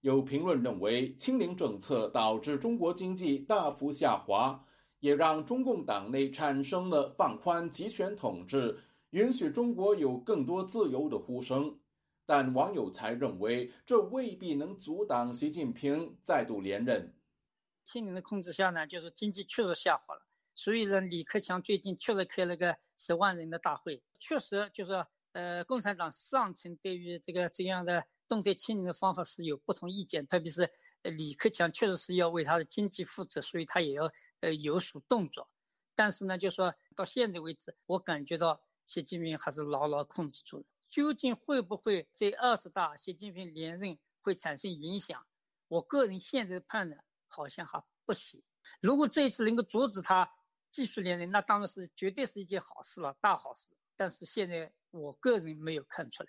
[0.00, 4.64] 有评论认为，清零政策导致中国经济大幅下滑，
[5.00, 8.78] 也让中共党内产生了放宽集权统治、
[9.10, 11.80] 允许中国有更多自由的呼声。
[12.24, 17.12] 但网友才认为，这未必能阻挡习近平再度连任。
[17.84, 20.26] 清零的控制下呢，就是经济确实下滑了。
[20.54, 25.04] 所以呢，李克强最近确实开了个十万人的大会，确实就是
[25.36, 30.26] 呃，共产党上层对于这个这样的动态清零的方法是有不同意见。
[30.26, 30.72] 特别是
[31.02, 35.50] 李克强确实是要为他的经济负责，所以他也要呃有所动作。
[35.94, 40.64] 但是呢，就说到现在为止，我感觉到习近平还是牢牢控制住了。
[40.88, 45.26] 究竟会不会在二十大习近平连任会产生影响？
[45.68, 47.04] 我个人现在判断。
[47.28, 48.40] 好像还不行。
[48.80, 50.30] 如果这一次能够阻止他
[50.70, 53.68] 继续连任，那当然是绝对是一件好事了，大好事。
[53.96, 56.28] 但是现在我个人没有看出来。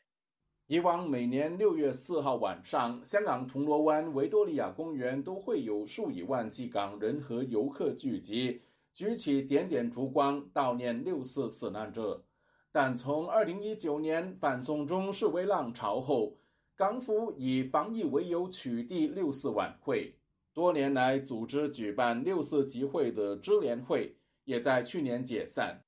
[0.68, 8.62] 以往每年六月四号晚上，香港铜锣湾维多利亚公园都会有数以万计港人和游客聚集，
[8.94, 12.24] 举起点点烛光悼念六四死难者。
[12.70, 16.38] 但从二零一九年反送中示威浪潮后，
[16.76, 20.14] 港府以防疫为由取缔六四晚会。
[20.54, 25.82] 多年来组织举办六四集会的支联会，也在去年解散。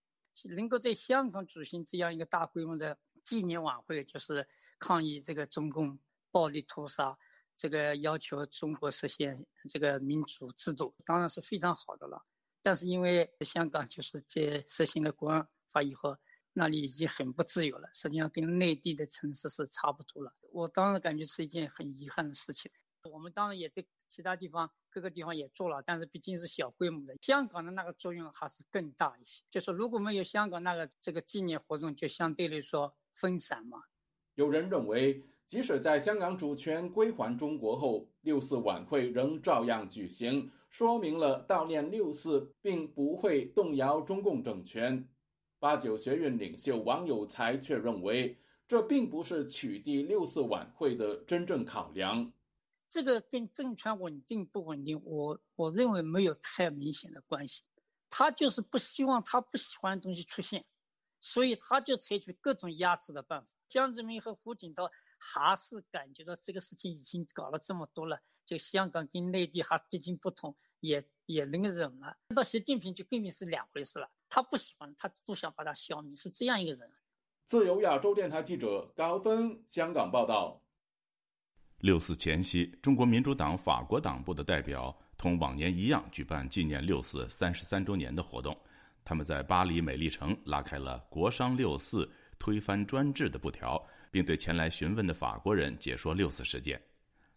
[0.46, 4.48] 能够在香港举行这样一个大规模的纪念晚会，就是
[4.80, 6.00] 抗议这个中共
[6.32, 7.18] 暴力屠杀，
[7.58, 12.24] 这个要求中国实现这个民主制度，当然是非常好的了。
[12.62, 16.18] 但是因为香港就是在实行了国安法以后，
[16.54, 20.34] 那里已经很不自由了，实际上跟内地的城市是差不多了。
[20.52, 22.72] 我当然感觉是一件很遗憾的事情。
[23.04, 27.16] 我们当然也在其他地方各个地方也做了，但是毕竟是小规模的。
[27.22, 29.44] 香港的那个作用还是更大一些。
[29.50, 33.84] 就是如果没有香港那个这个纪念活动，就相对来说分散嘛。
[34.36, 45.08] 有人认为，即使在香港主权归还中国后，六四晚会仍照样举行，说明了悼念六四并不会动摇中共政权。
[45.60, 52.32] 八九学院领袖王有才却认为，这并不是取缔六四晚会的真正考量。
[52.90, 57.64] 这个跟政权稳定不稳定，我我认为没有太明显的关系。
[58.10, 60.66] 他就是不希望他不喜欢的东西出现，
[61.20, 63.54] 所以他就采取各种压制的办法。
[63.68, 72.18] 江泽民和胡锦涛还是感觉到这个事情已经搞了这么多了，就香港跟内地还毕竟不同，也也能忍了。
[72.36, 76.92] 到习近平就根本是两回事了，他不喜欢，他不想把他消灭，是这样一个人。
[77.46, 80.64] 自由亚洲电台记者高峰香港报道。
[81.80, 88.58] 六四前夕，中国民主党法国党部的代表同往年一样举办纪念六四三十三周年的活动。
[89.06, 96.80] 他们在巴黎美丽城拉开了“国殇六四，推翻专制”的布条，并对前来询问的法国人解说六四事件。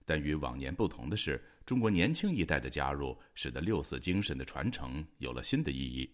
[0.05, 6.13] 但与往年不同的是，中国年轻一代的加入，使得六四精神的传承有了新的意义。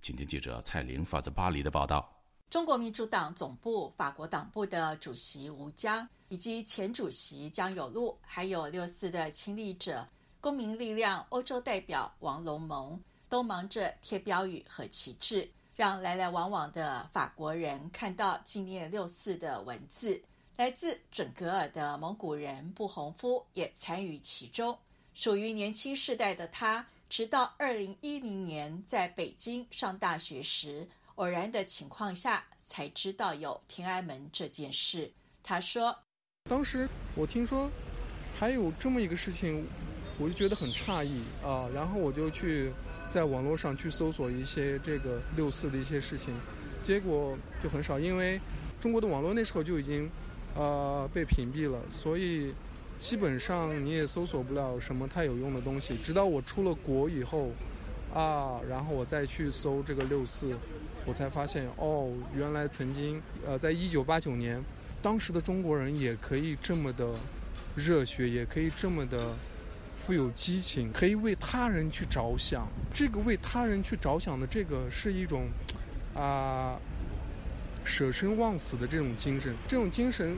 [0.00, 2.23] 请听记者蔡玲发自巴黎的报道。
[2.50, 6.08] 中国民主党总部法国党部的主席吴江。
[6.30, 10.04] 以及前主席江有禄，还有六四的亲历者、
[10.40, 20.20] 公民力量欧洲代表王龙蒙，都忙着贴标语和旗帜，让来来往往的法国人看到纪念六四的文字。
[20.56, 24.76] 来自准格尔的蒙古人布洪夫也参与其中。
[25.12, 35.10] 属于年轻世代的他，直到二零一零年在北京上大学时，偶然的情况下才知道有天安门这件事。
[35.42, 35.96] 他说
[36.48, 37.70] ：“当时我听说
[38.38, 39.66] 还有这么一个事情，
[40.18, 42.72] 我就觉得很诧异啊，然后我就去
[43.08, 46.34] 在网络上去搜索一些这个六四的一些事情，
[46.82, 48.40] 结果就很少，因为
[48.80, 50.10] 中国的网络那时候就已经
[50.54, 52.54] 呃被屏蔽了，所以。”
[52.96, 57.50] 基本上你也搜索不了什么太有用的东西，直到我出了国以后，
[58.14, 60.56] 啊，然后我再去搜这个六四，
[61.06, 64.62] 我才发现哦，原来曾经呃，在一九八九年，
[65.02, 67.06] 当时的中国人也可以这么的
[67.76, 69.32] 热血，也可以这么的
[69.96, 72.66] 富有激情，可以为他人去着想。
[72.92, 75.46] 这个为他人去着想的这个是一种
[76.14, 76.76] 啊
[77.84, 80.34] 舍生忘死的这种精神，这种精神。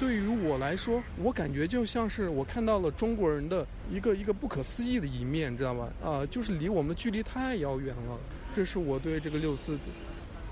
[0.00, 5.88] 对于我来说，我感觉就像是我看到了中国人的一个一个不可思议的一面，知道吧？
[6.02, 8.18] 啊，就是离我们的距离太遥远了。
[8.58, 9.78] 这是我对这个六四，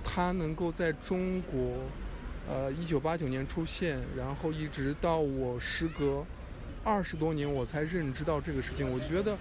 [0.04, 1.74] 它能够在中国，
[2.48, 6.24] 呃，一九八九年出现，然后一直到我时隔
[6.84, 9.36] 二十多年我才认知到这个事情，我觉得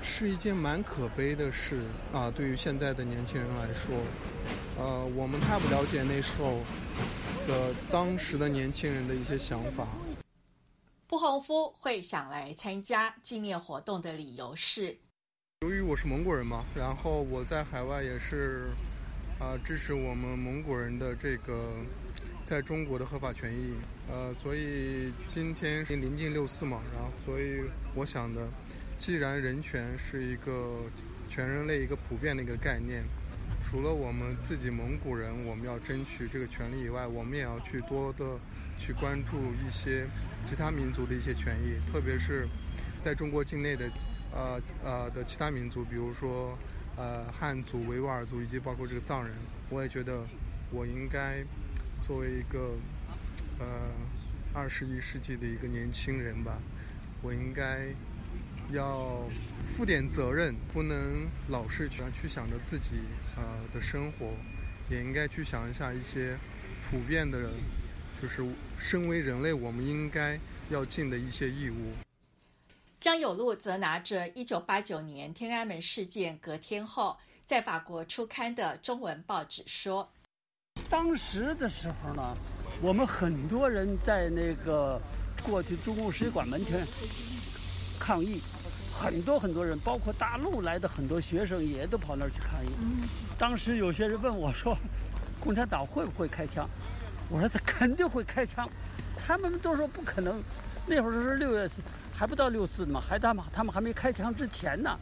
[0.00, 1.80] 是一件蛮可悲的事
[2.12, 2.30] 啊。
[2.30, 3.96] 对于现在的年轻人来说，
[4.78, 6.60] 呃，我们太不了解那时候。
[7.48, 9.88] 的当时的年轻人的一些想法。
[11.08, 14.96] 布洪夫会想来参加纪念活动的理由是，
[15.62, 18.70] 由于我是蒙古人嘛，然后我在海外也是
[19.38, 21.74] 啊支持我们蒙古人的这个
[22.46, 23.74] 在中国的合法权益，
[24.10, 27.60] 呃，所以今天是临近六四嘛，然后所以
[27.94, 28.48] 我想的，
[28.96, 30.80] 既然人权是一个
[31.28, 33.04] 全人类一个普遍的一个概念。
[33.62, 38.24] 除了我们自己蒙古人，我们要争取这个权利以外，我们也要去多的
[38.78, 40.06] 去关注一些
[40.42, 42.48] 其他民族的一些权益，特别是
[43.02, 43.90] 在中国境内的
[44.32, 46.56] 呃呃的其他民族，比如说
[46.96, 49.34] 呃汉族、维吾尔族以及包括这个藏人，
[49.68, 50.26] 我也觉得
[50.70, 51.44] 我应该
[52.00, 52.76] 作为一个
[53.58, 53.66] 呃
[54.52, 56.58] 二十一世纪的一个年轻人吧，
[57.22, 57.88] 我应该。
[58.72, 59.28] 要
[59.66, 63.00] 负点责任，不能老是去去想着自己
[63.36, 63.42] 呃
[63.74, 64.32] 的生活，
[64.88, 66.36] 也应该去想一下一些
[66.88, 67.50] 普遍的，
[68.22, 68.46] 就是
[68.78, 71.94] 身为人类我们应该要尽的一些义务。
[73.00, 80.06] 张有路则拿着1989年天安门事件隔天后在法国出刊的中文报纸说
[80.90, 82.36] ：“当时的时候呢，
[82.82, 85.00] 我们很多人在那个
[85.42, 86.86] 过去中共使馆门前
[87.98, 88.42] 抗议。”
[88.92, 92.68] 很多很多人，包括大陆来的很多学生，也都跑那儿去抗议。
[93.38, 94.76] 当时有些人问我说
[95.40, 96.68] ：“共产党会不会开枪？”
[97.30, 98.68] 我说：“他肯定会开枪。”
[99.16, 100.42] 他们都说不可能。
[100.86, 101.66] 那会儿是六月，
[102.20, 104.94] 还不到六四呢嘛，还他妈他们还没开枪之前呢。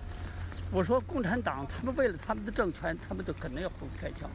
[0.71, 4.31] 我说共产党他们为了他们的政权，他们就肯定要会开枪。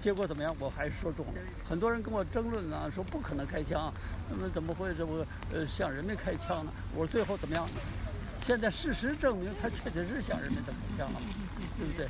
[0.00, 0.54] 结果怎么样？
[0.60, 1.32] 我还是说中了。
[1.68, 3.92] 很多人跟我争论啊，说不可能开枪，
[4.30, 6.72] 那么怎么会这么呃向人民开枪呢？
[6.94, 7.66] 我说最后怎么样？
[8.46, 11.20] 现在事实证明，他确实是向人民的投降了，
[11.78, 12.06] 对不对？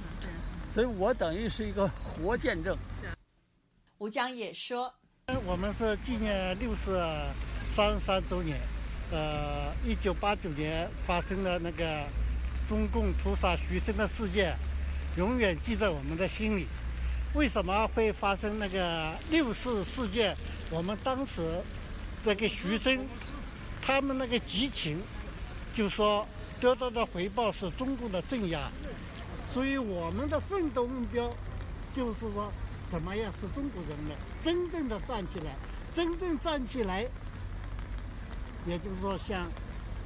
[0.74, 2.76] 所以我等于是一个活见证。
[3.96, 4.92] 吴江也说
[5.46, 7.00] ：“我们是纪念六四
[7.74, 8.60] 三十三周年，
[9.10, 12.04] 呃，一九八九年发生的那个
[12.68, 14.56] 中共屠杀学生的事件，
[15.16, 16.66] 永远记在我们的心里。
[17.34, 20.34] 为什么会发生那个六四事件？
[20.70, 21.60] 我们当时
[22.24, 23.06] 这个学生，
[23.82, 25.00] 他们那个激情。”
[25.72, 26.26] 就说
[26.60, 28.68] 得到的回报是中共的镇压，
[29.46, 31.32] 所以我们的奋斗目标
[31.94, 32.52] 就是说，
[32.90, 35.54] 怎么样使中国人民真正的站起来，
[35.94, 37.06] 真正站起来，
[38.66, 39.46] 也就是说像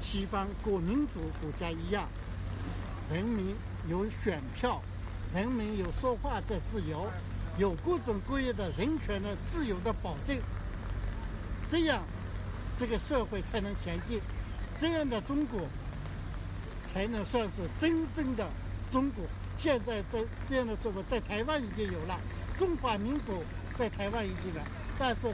[0.01, 2.09] 西方各民主国家一样，
[3.13, 3.55] 人民
[3.89, 4.81] 有选票，
[5.35, 7.07] 人民有说话的自由，
[7.59, 10.37] 有各种各样的人权的自由的保证，
[11.69, 12.03] 这样
[12.79, 14.21] 这个社会才能前进。
[14.81, 15.61] 这样的中国
[16.93, 18.45] 才能算是真正的
[18.91, 19.25] 中国。
[19.57, 22.19] 现在在这样的社会，在台湾已经有了
[22.59, 23.37] 中华民国，
[23.77, 24.67] 在台湾已经有了。
[24.99, 25.33] 但是，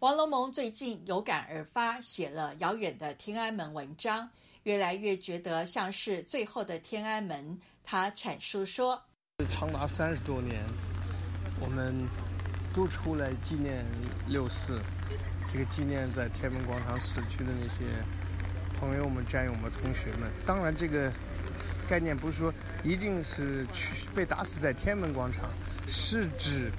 [0.00, 4.26] 王龙蒙最近有感而发，写了《遥远的天安门》文章，
[4.62, 7.58] 越来越觉得像是最后的天安门。
[7.84, 8.98] 他阐述说
[9.46, 10.64] ：“长达三十多年，
[11.60, 11.94] 我们
[12.74, 13.84] 都出来纪念
[14.26, 14.80] 六四。”
[15.52, 18.02] 这个纪念在天安门广场死去的那些
[18.78, 20.30] 朋友们、战友们、同学们。
[20.46, 21.12] 当然，这个
[21.90, 22.50] 概念不是说
[22.82, 25.50] 一定是去被打死在天安门广场，
[25.86, 26.72] 是指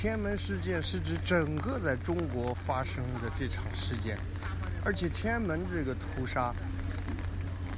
[0.00, 4.16] 天安门事件，是指整个在中国发生的这场事件。
[4.84, 6.54] 而且天安门这个屠杀，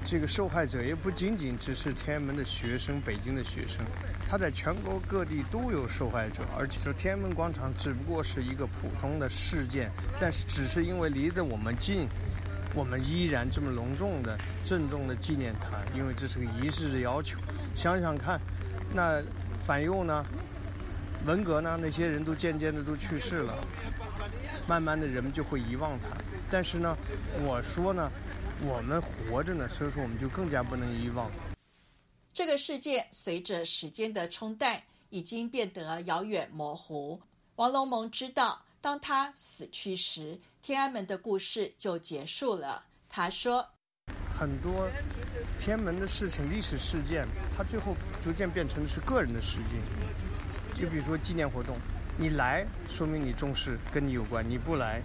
[0.04, 3.78] 这个受害者也不仅仅只是天安门的学生、北京的学生，
[4.28, 6.42] 他在全国各地都有受害者。
[6.58, 9.90] 而且说天安门广场只不过是一个普通的事件，
[10.20, 12.06] 但是只是因为离得我们近，
[12.74, 17.38] 我们依然这么隆重的、郑重的纪念它，因为这是个仪式的要求。
[17.74, 18.38] 想想看，
[18.92, 19.22] 那
[19.66, 20.22] 反右呢？
[21.26, 21.78] 文革呢？
[21.80, 23.62] 那些人都渐渐的都去世了，
[24.66, 26.06] 慢慢的人们就会遗忘他。
[26.50, 26.96] 但是呢，
[27.42, 28.10] 我说呢，
[28.62, 31.30] 我们活着呢，所以说我们就更加不能遗忘。
[32.32, 37.20] 这个世界随着时间的冲淡，已经变得遥远模糊。
[37.56, 42.82] 王龙蒙知道，当他死去时，天安门的故事就结束了。
[43.10, 43.68] 他说
[44.32, 44.88] ：“很多
[45.58, 47.94] 天安门的事情、历史事件，它最后
[48.24, 50.29] 逐渐变成的是个人的事件。
[50.80, 51.76] 就比如说纪念活动，
[52.16, 55.02] 你来说明你重视，跟你有关；你不来，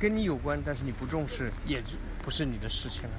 [0.00, 1.90] 跟你有关，但是你不重视，也就
[2.22, 3.10] 不是你的事情了。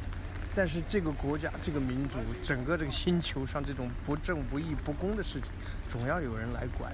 [0.53, 5.49] 但是这个国家、这个民族、整个这个星球上这种不正不义、不公的事情，
[5.89, 6.93] 总要有人来管。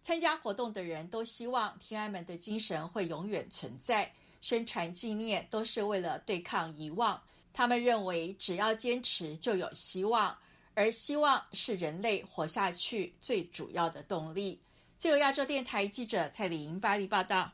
[0.00, 4.10] 参加活动的人都希望天安门的精神会永远存在，
[4.40, 7.20] 宣传纪念都是为了对抗遗忘。
[7.52, 10.36] 他们认为，只要坚持，就有希望。
[10.74, 14.60] 而希望是人类活下去最主要的动力。
[14.96, 17.52] 自由亚洲电台记者蔡丽莹巴黎报道。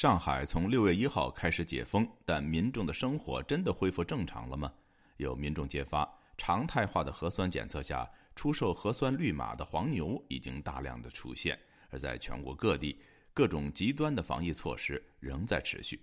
[0.00, 4.72] 上海从六月一号开始解封，但民众的生活真的恢复正常了吗？
[5.18, 12.98] 有民众揭发，常态化的核酸检测下，出售核酸绿码的黄牛已经大量的出现，而在全国各地，
[13.34, 16.02] 各种极端的防疫措施仍在持续。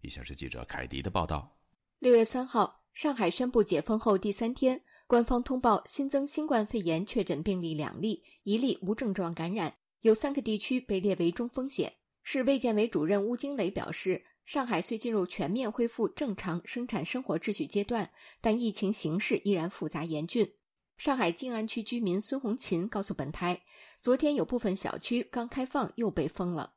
[0.00, 1.56] 以下是记者凯迪的报道：
[2.00, 11.92] 六月三号，上海宣布解封后第三天，官方通报新增新冠肺炎确诊病例两例，一例无症状感染，有三个地区被列为中风险。
[12.30, 18.10] 市卫健委主任邬金磊表示，上海虽进入全面恢复正常生产生活秩序阶段，
[18.42, 20.52] 但疫情形势依然复杂严峻。
[20.98, 23.62] 上海静安区居民孙红琴告诉本台，
[24.02, 26.74] 昨天有部分小区刚开放又被封了，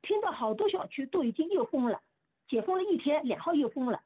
[0.00, 2.00] 听到好多小区都已经又封了，
[2.48, 4.02] 解封了一天，两号又封了，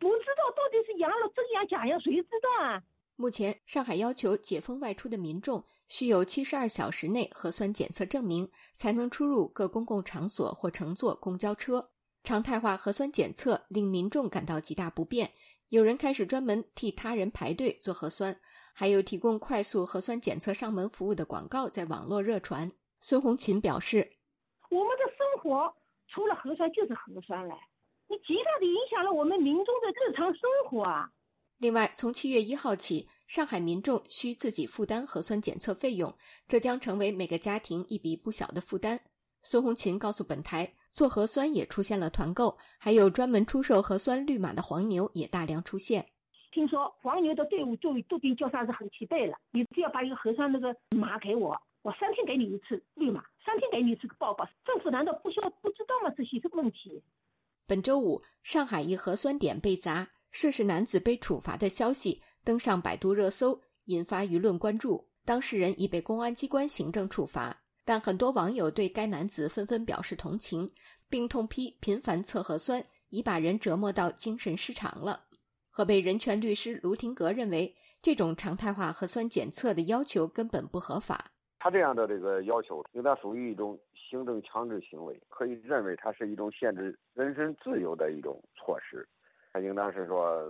[0.00, 2.82] 不知道到底是阳了真阳假阳，谁知道啊？
[3.20, 11.90] 目前，上海要求解封外出的民众需有七十二小时内核酸检测证明，才能出入各公共场所或乘坐公交车。
[12.24, 15.30] 常态化核酸检测令民众感到极大不便，
[15.68, 18.40] 有人开始专门替他人排队做核酸，
[18.72, 22.72] 还有提供快速核酸检测上门服务的广告在网络热传。
[23.00, 24.12] 孙红琴表示
[24.72, 25.70] ：“我们的生活
[26.08, 27.54] 除了核酸就是核酸了，
[28.08, 31.10] 你极大的影响了我们民众的日常生活啊。”
[31.60, 36.16] 另外，从七月一号起，上海民众需自己负担核酸检测费用，
[36.48, 38.98] 这将成为每个家庭一笔不小的负担。
[39.42, 46.06] 孙红琴告诉本台，做核酸也出现了团购，还有专门出售核酸绿码的黄牛也大量出现。
[46.50, 54.48] 听说黄牛的队伍就都已经叫上是很齐备了，你只要把一个核酸那个码给我，我三天给你一次绿码，三天给你一次报告。
[54.64, 56.14] 政府难道不需要不知道吗？
[56.16, 57.02] 这些问题。
[57.66, 60.08] 本周五，上海一核酸点被砸。
[60.30, 65.08] 涉事男子被处罚的消息登上百度热搜，引发舆论关注。
[65.24, 70.70] 当事人已被公安机关行政处罚，但很多网友对该男子纷纷表示同情，
[71.08, 75.24] 并痛批频繁测核酸已把人折磨到精神失常了。
[75.68, 81.30] 河北人权律师卢廷格认为，这种常态化核酸检测的要求根本不合法。
[81.58, 89.06] 他这样的这个要求，应当属于一种行政强制行为，可以认为它是一种限制人身自由的一种措施。
[89.52, 90.40] 他应当是说，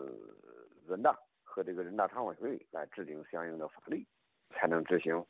[0.86, 4.06] 人大和这个人大常委会来制定相应的法律，
[4.50, 5.24] 才能执行。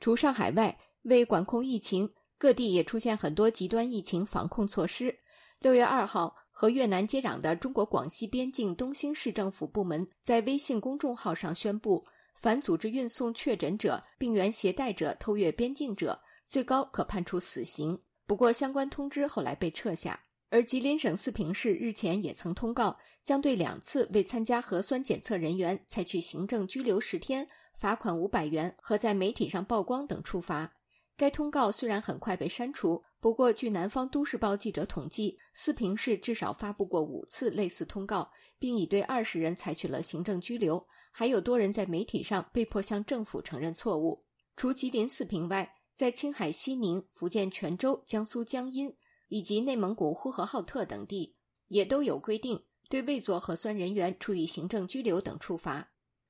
[0.00, 5.16] 除上海外，为管控疫情，各地也出现很多极端疫情防控措施。
[5.60, 12.04] 六月二号，和越南接壤的中国广西边境东兴市政府部门在微信公众号上宣布，
[12.34, 17.96] 凡组织运送确诊者、病原携带者偷越边境者，最高可判处死刑。
[18.26, 20.18] 不过，相关通知后来被撤下。
[20.52, 22.94] 而吉林省四平市日前也曾通告，
[23.24, 30.70] 将对两次未参加核酸检测人员采取行政拘留十天、罚款五百元和在媒体上曝光等处罚。
[31.16, 44.22] 该通告虽然很快被删除，不过据南方都市报记者统计，四平市至少发布过五次类似通告，并已对二十人采取了行政拘留，还有多人在媒体上被迫向政府承认错误。
[44.54, 48.94] 除吉林四平外，在青海西宁、福建泉州、江苏江阴
[49.32, 51.32] 以及内蒙古呼和浩特等地，
[51.68, 55.88] 也都有规定对未做核酸人员处以行政拘留等处罚。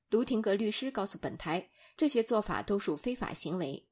[0.09, 3.85] 卢廷格律师告诉本台，这些做法都属非法行为。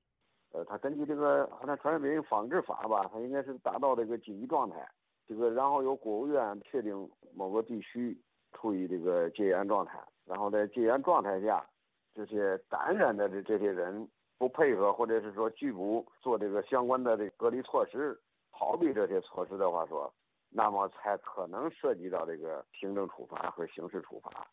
[0.54, 4.90] 呃，他根据这个好像传染病防治法吧，他应该是达到这个紧急状态，
[5.28, 6.96] 这个然后由国务院确定
[7.36, 8.18] 某个地区
[8.54, 11.70] 处于这个戒严状态，然后在戒严状态下，
[12.16, 14.08] 这些感染的这这些人
[14.38, 18.18] 不配合或者是说拒不做这个相关的这隔离措施，
[18.62, 20.14] 逃避这些措施的话说，
[20.50, 24.48] 那么才可能涉及到这个行政处罚和刑事处罚。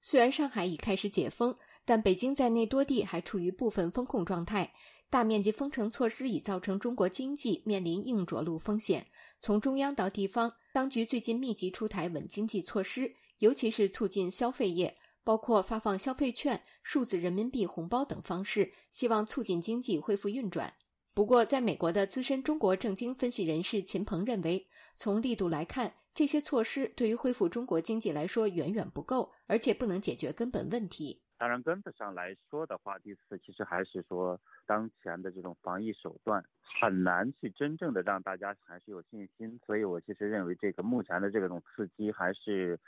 [0.00, 1.54] 虽然上海已开始解封，
[1.84, 4.72] 但北京在内多地还处于部分封控状态。
[5.10, 9.06] 大面积封城措施已造成中国经济面临硬着陆风险。
[9.38, 20.74] 从中央到地方，当局最近密集出台稳经济措施，尤其是促进消费业，包括发放消费券、数字人民币红包等方式，希望促进经济恢复运转。
[21.18, 31.20] 不过，在美国的资深中国政经分析人士秦鹏认为，从力度来看，这些措施对于恢复中国经济来说远远不够，而且不能解决根本问题。
[31.36, 36.40] 当然，根本上来说的话，第四其实还是说，当前的这种防疫手段
[36.80, 39.58] 很难去真正的让大家还是有信心。
[39.66, 42.78] 所以我其实认为，这个目前的这种刺激还是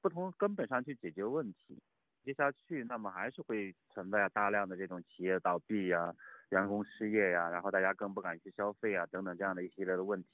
[0.00, 1.78] 不从根本上去解决问题。
[2.24, 6.14] 接下去，那么还是会存在大量的这种企业倒闭呀、
[6.50, 10.28] 员工失业呀，然后大家更不敢去消费啊等等这样的一系列的问题。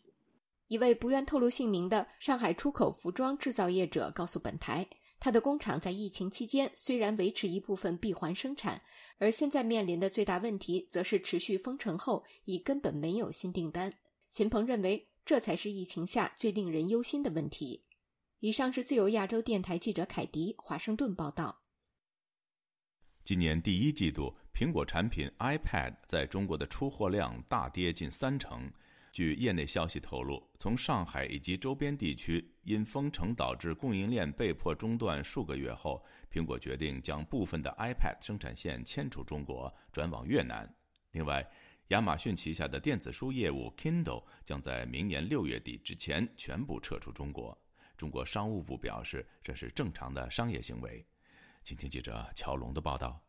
[0.68, 4.86] 一位不愿透露姓名的上海出口服装制造业者告诉本台。
[5.18, 8.82] 他的工厂在疫情期间虽然维持一部分闭环生产，
[9.18, 13.94] 而现在面临的最大问题，则是持续封城后已根本没有新订单。
[14.28, 17.84] 秦鹏认为，这才是疫情下最令人忧心的问题。
[18.40, 21.62] 以上是自由亚洲电台记者凯迪华盛顿报道。
[23.26, 28.70] 今年第一季度，苹果产品 iPad 在中国的出货量大跌近三成。
[29.10, 36.00] 据业内消息透露，从上海以及周边地区因封城导致供应链被迫中断数个月后，
[36.30, 40.72] 苹果决定将部分的 iPad 生产线迁出中国，转往越南。
[41.10, 41.44] 另外，
[41.88, 47.60] 亚马逊旗下的电子书业务 Kindle 将在明年六月底之前全部撤出中国。
[47.96, 51.04] 中国商务部表示，这是正常的商业行为。
[51.66, 53.20] 请听记者乔龙的报道。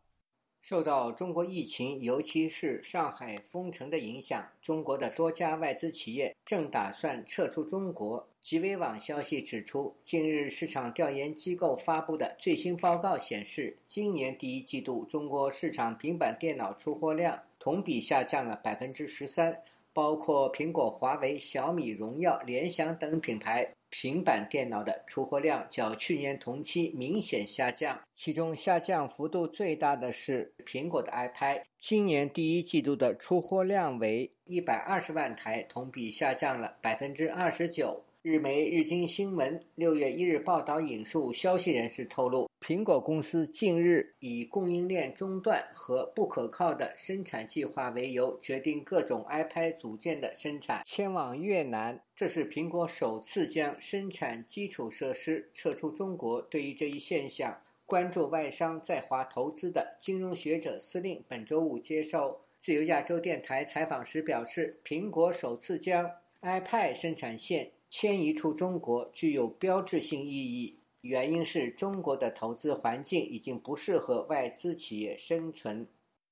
[0.61, 8.29] 受到中国疫情，尤其是上海封城的影响，中国的多家外资企业正打算撤出中国。
[8.39, 19.63] 极微网消息指出，近日市场调研机构发布的最新报告显示，今年第一季度中国市场平板电脑出货量同比下降了百分之十三，
[19.93, 23.73] 包括苹果、华为、小米、荣耀、联想等品牌。
[23.89, 31.61] 平板电脑的出货量较去年同期明显下降，其中下降幅度最大的是苹果的 iPad。
[31.79, 38.03] 今年第一季度的出货量为一百二十万台，同比下降了百分之二十九。
[38.29, 52.03] 日媒日经新闻六月一日报道引述消息人士透露，苹果公司近日以供应链中断和不可靠的生产计划为由，决定各种 iPad 组件的生产迁往越南。
[52.13, 56.41] 这是苹果首次将生产基础设施撤出中国。
[56.41, 66.11] 对于这一现象，关注外商在华投资的金融学者司令本周五接受自由亚洲电台采访时表示，苹果首次将
[66.41, 67.71] iPad 生产线。
[67.89, 75.89] 迁移出中国具有标志性意义，原因是中国的投资环境已经不适合外资企业生存。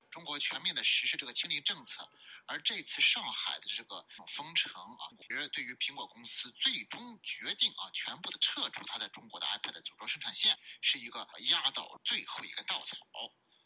[0.10, 2.08] 中国全面的实施这个清零政策，
[2.46, 12.96] 而这次上海的这个封城啊，我觉得对于苹果公司最终决定啊，全部的撤出它在中国的 iPad 组装生产线，是一个压倒最后一根稻草。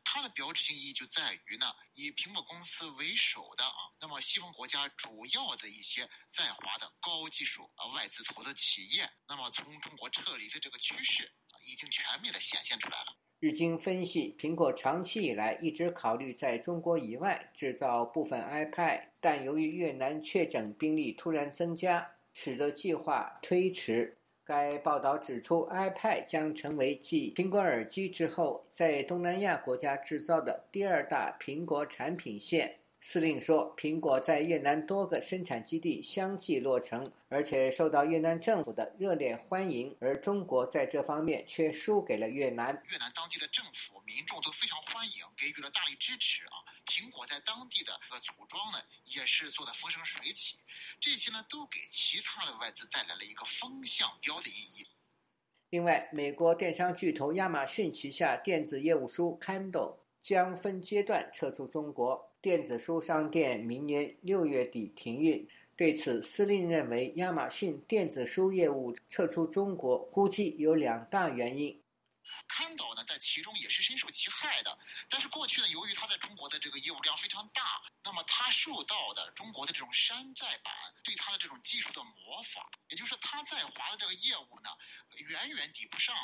[0.04, 13.16] 它的标志性意义就在于呢，以苹果公司为首的啊，那么西方国家主要的一些在华的高技术啊外资投资企业，那么从中国撤离的这个趋势啊，已经全面的显现出来了。
[13.40, 24.19] 日经分析，苹果长期以来一直考虑在中国以外制造部分 iPad，但由于越南确诊病例突然增加，使得计划推迟。
[24.50, 32.80] 该报道指出，iPad 将成为继苹果耳机之后，在东南亚国家制造的第二大苹果产品线。
[33.00, 42.74] 司令说，苹果在越南多个生产基地相继落成，而且受到越南政府的热烈欢迎，而中国在这方面却输给了越南。
[42.90, 46.66] 越南当地的政府、民众都非常欢迎，给予了大力支持啊！
[46.90, 50.58] 苹果在当地的这个组装呢，也是做的风生水起，
[51.00, 54.88] 这些呢都给其他的外资带来了一个风向标的意义。
[55.70, 65.48] 另外，美国电商巨头亚马逊旗下电子业务书 Kindle 将分阶段撤出中国电子书商店，明年六月底停运。
[65.76, 71.79] 对此，司令认为，亚马逊电子书业务撤出中国，估计有两大原因。
[72.48, 74.78] 看到呢，在其中也是深受其害的。
[75.10, 80.74] 但是过去呢，由于它在中国的这个业务量非常大，那么它受到的中国的这种山寨版
[81.04, 84.70] 对它的这种技术的模仿，也就是它在华的这个业务呢，
[85.18, 86.16] 远远抵不上。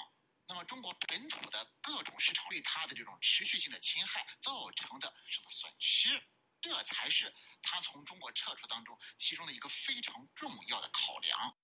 [0.47, 5.11] 那么中国本土的各种市场对它的这种持续性的侵害造成的
[5.49, 6.23] 损失，
[6.61, 7.33] 这才是
[7.63, 11.57] 它从中国撤出当中其中的一个非常重要的考量。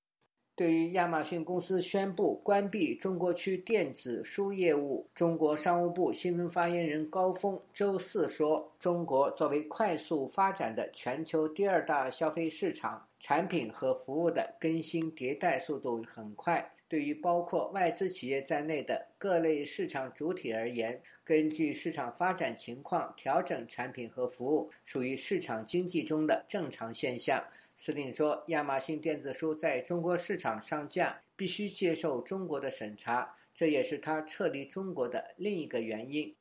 [0.54, 16.74] 对于亚马逊公司宣布关闭中国区电子书业务，中国商务部新闻发言人高峰周四说：“中国作为快速发展的全球第二大消费市场，产品和服务的更新迭代速度很快。
[16.88, 27.42] 对于包括外资企业在内的各类市场主体而言，根据市场发展情况调整产品和服务，属于市场经济中的正常现象。”
[27.84, 36.38] 司令说：“亚马逊电子书在中国市场上架，必须接受中国的审查，这也是他撤离中国的另一个原因。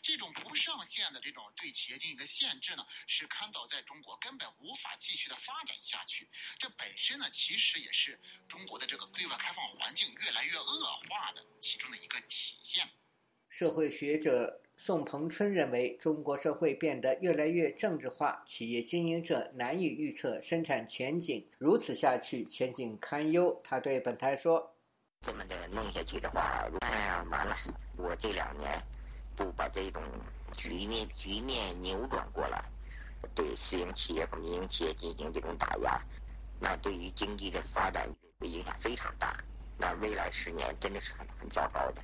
[0.00, 6.30] 这种不上线的这种对企业经营的限制呢，使看到在中国根本无法继续的发展下去。
[6.56, 8.16] 这本身呢，其实也是
[8.46, 12.88] 中国的这个对外开放环境越来越恶化的其中的一个体现。”
[13.50, 14.62] 社会学者。
[14.82, 23.60] 宋鹏春认为，中国社会变得越来越政治化，企业经营者难以预测生产前景，如此下去，前景堪忧。
[23.62, 24.74] 他对本台说
[25.20, 27.54] ：“这么的弄下去的话，哎呀，完了！
[27.98, 28.82] 我这两年
[29.36, 30.02] 不把这种
[30.56, 32.64] 局面局面扭转过来，
[33.34, 36.00] 对私营企业和民营企业进行这种打压，
[36.58, 38.08] 那对于经济的发展
[38.40, 39.44] 影响非常大。
[39.76, 42.00] 那未来十年真的是很很糟糕的。”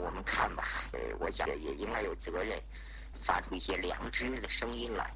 [0.00, 2.58] 我们看吧，呃，我想也应该有责任，
[3.22, 5.12] 发出一些良知的声音来。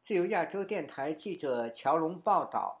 [0.00, 2.80] 自由亚洲电台记者乔龙报道。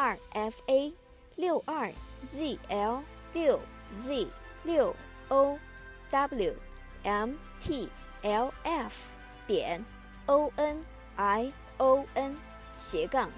[0.00, 0.92] 二 f a
[1.34, 1.92] 六二
[2.30, 3.58] z l 六
[3.98, 4.28] z
[4.62, 4.94] 六
[5.26, 5.58] o
[6.08, 6.54] w
[7.02, 7.88] m t
[8.22, 9.08] l f
[9.44, 9.84] 点
[10.26, 10.84] o n
[11.16, 12.36] i o n
[12.78, 13.28] 斜杠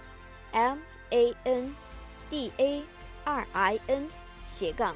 [0.52, 1.74] m a n
[2.28, 2.82] d a
[3.24, 4.06] 二 i n
[4.44, 4.94] 斜杠，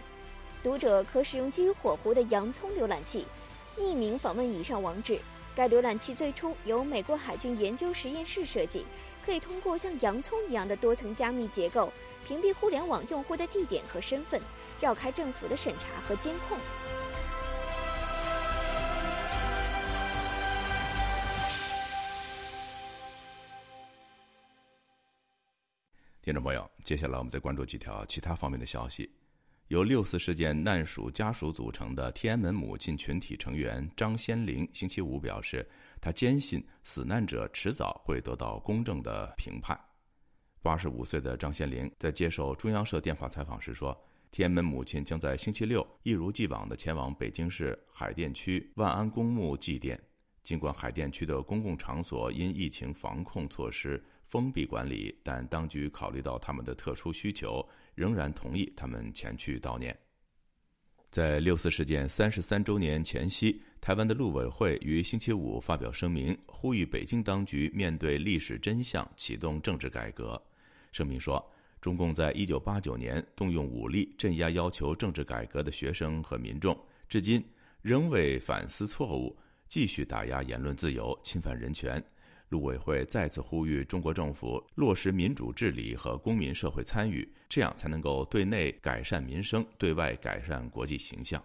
[0.62, 3.24] 读者可使用基于火狐的洋葱浏览器，
[3.78, 5.18] 匿名访问以上网址。
[5.56, 8.84] 该浏览器最初由美国海军研究实验室设计。
[9.25, 11.91] 可以通过像洋葱一样的多层加密结构，
[12.27, 14.39] 屏蔽互联网用户的地点和身份，
[14.79, 16.59] 绕开政府的审查和监控。
[26.20, 29.11] 听众朋友，接下来我们再关注几条其他方面的消息。
[29.68, 35.66] 由六四事件难属家属组成的天安门母亲群体成员张先玲星期五表示。
[36.04, 39.74] 他坚信死难者迟早会得到公正的评判。
[40.60, 43.98] 八十五岁的张先玲在接受中央社电话采访时说
[44.30, 49.98] ：“天安门母亲将在星期六一如既往地前往北京市海淀区万安公墓祭奠。
[50.42, 59.97] 尽管海淀区的公共场所因疫情防控措施封闭管理，但当局考虑到他们的特殊需求，仍然同意他们前去悼念。”
[61.11, 70.43] 在六四事件三十三周年前夕，台湾的陆委会于星期五发表声明，呼吁北京当局面对历史真相，启动政治改革。
[70.91, 71.41] 声明说，
[71.81, 76.77] 中共在一九八九年动用武力镇压要求政治改革的学生和民众，
[77.09, 77.41] 至今
[77.81, 82.03] 仍未反思错误，继续打压言论自由、侵犯人权。
[82.51, 91.42] 陆委会再次呼吁中国政府落实民主治理和公民社会参与，这样才能够对内改善民生，对外改善国际形象。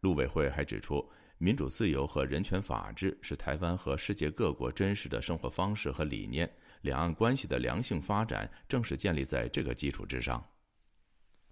[0.00, 1.06] 陆委会还指出，
[1.38, 6.50] 民主自由和人权法治是台湾和世界各国真实的生活方式和理念。
[6.82, 10.42] 两岸关系的良性发展正是建立在这个基础之上。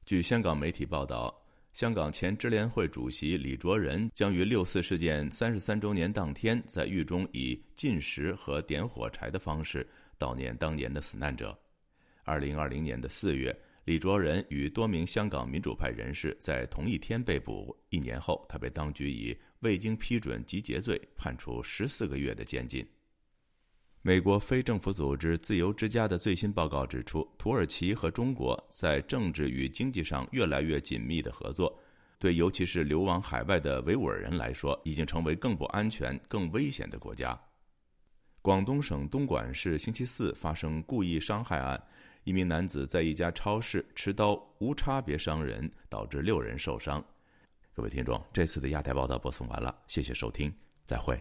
[0.07, 1.44] 据香港媒体报道，
[1.75, 9.85] 香港前支联会主席李卓人将于六四事件三十三周年当天，在狱中以进食和点火柴的方式
[10.17, 11.59] 悼念当年的死难者。
[12.23, 13.53] 二零二零年的四月，
[13.87, 22.87] 李卓人与多名香港民主派人士在同一天被捕，一年后，他被当局以未经批准集结罪判处十四个月的监禁。
[24.07, 31.75] 美国非政府组织自由之家的最新报告指出，土耳其和中国在政治与经济上越来越紧密的合作，
[32.19, 37.35] 对尤其是流亡海外的维吾尔人来说，已经成为更不安全、更危险的国家。
[38.43, 41.83] 广东省东莞市星期四发生故意伤害案，
[42.25, 47.03] 一名男子在一家超市持刀无差别伤人，导致六人受伤。
[47.73, 51.19] 各位听众，这次的亚太报道播送完了，谢谢收听，再会。